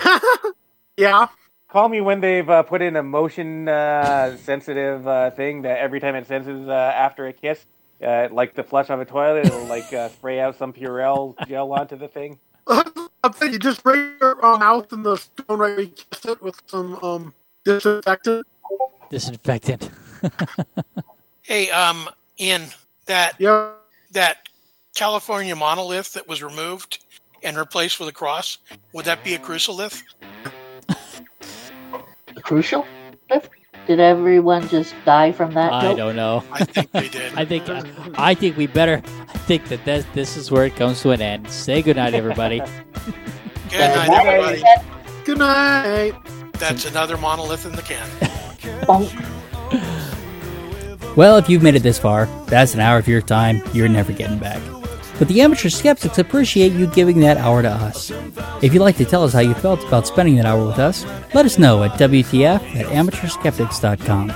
[0.97, 1.27] Yeah.
[1.69, 5.99] Call me when they've uh, put in a motion uh, sensitive uh, thing that every
[5.99, 7.65] time it senses uh, after a kiss,
[8.05, 11.71] uh, like the flush of a toilet, it'll like uh, spray out some Purell gel
[11.73, 12.39] onto the thing.
[12.67, 16.41] I'm saying you just spray your um, mouth in the stone right you kiss it
[16.41, 17.33] with some um
[17.65, 18.45] disinfectant.
[19.09, 19.89] Disinfectant.
[21.43, 22.65] Hey, um, in
[23.05, 23.71] that Yeah.
[24.11, 24.49] that
[24.95, 26.99] California monolith that was removed
[27.41, 28.57] and replaced with a cross,
[28.91, 30.03] would that be a crucilith?
[32.37, 32.85] A crucial?
[33.87, 35.73] Did everyone just die from that?
[35.73, 35.97] I joke?
[35.97, 36.43] don't know.
[36.51, 37.33] I think they did.
[37.35, 37.67] I think
[38.17, 39.01] I think we better.
[39.27, 41.49] I think that this, this is where it comes to an end.
[41.49, 42.59] Say goodnight, everybody.
[43.69, 44.63] Good night, everybody.
[45.25, 46.13] Good night.
[46.53, 48.07] That's another monolith in the can.
[51.15, 54.13] Well, if you've made it this far, that's an hour of your time you're never
[54.13, 54.61] getting back.
[55.19, 58.11] But the amateur skeptics appreciate you giving that hour to us.
[58.61, 61.05] If you'd like to tell us how you felt about spending that hour with us,
[61.33, 64.31] let us know at WTF at amateurskeptics.com.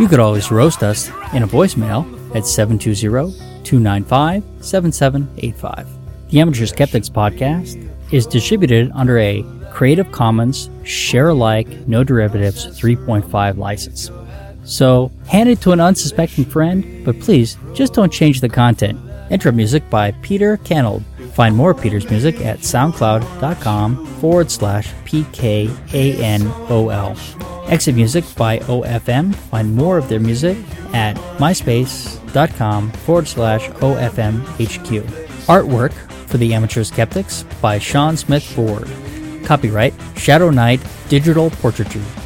[0.00, 2.04] You could always roast us in a voicemail
[2.34, 5.88] at 720 295 7785.
[6.30, 13.56] The Amateur Skeptics podcast is distributed under a Creative Commons Share Alike No Derivatives 3.5
[13.56, 14.10] license.
[14.64, 18.98] So, hand it to an unsuspecting friend, but please just don't change the content.
[19.30, 21.02] Intro music by Peter Canold.
[21.32, 26.34] Find more Peter's music at soundcloud.com forward slash PKANOL.
[27.70, 29.34] Exit music by OFM.
[29.34, 30.56] Find more of their music
[30.92, 35.02] at myspace.com forward slash OFMHQ.
[35.46, 35.92] Artwork
[36.28, 38.88] for the Amateur Skeptics by Sean Smith Ford.
[39.44, 42.23] Copyright Shadow Knight Digital Portraiture.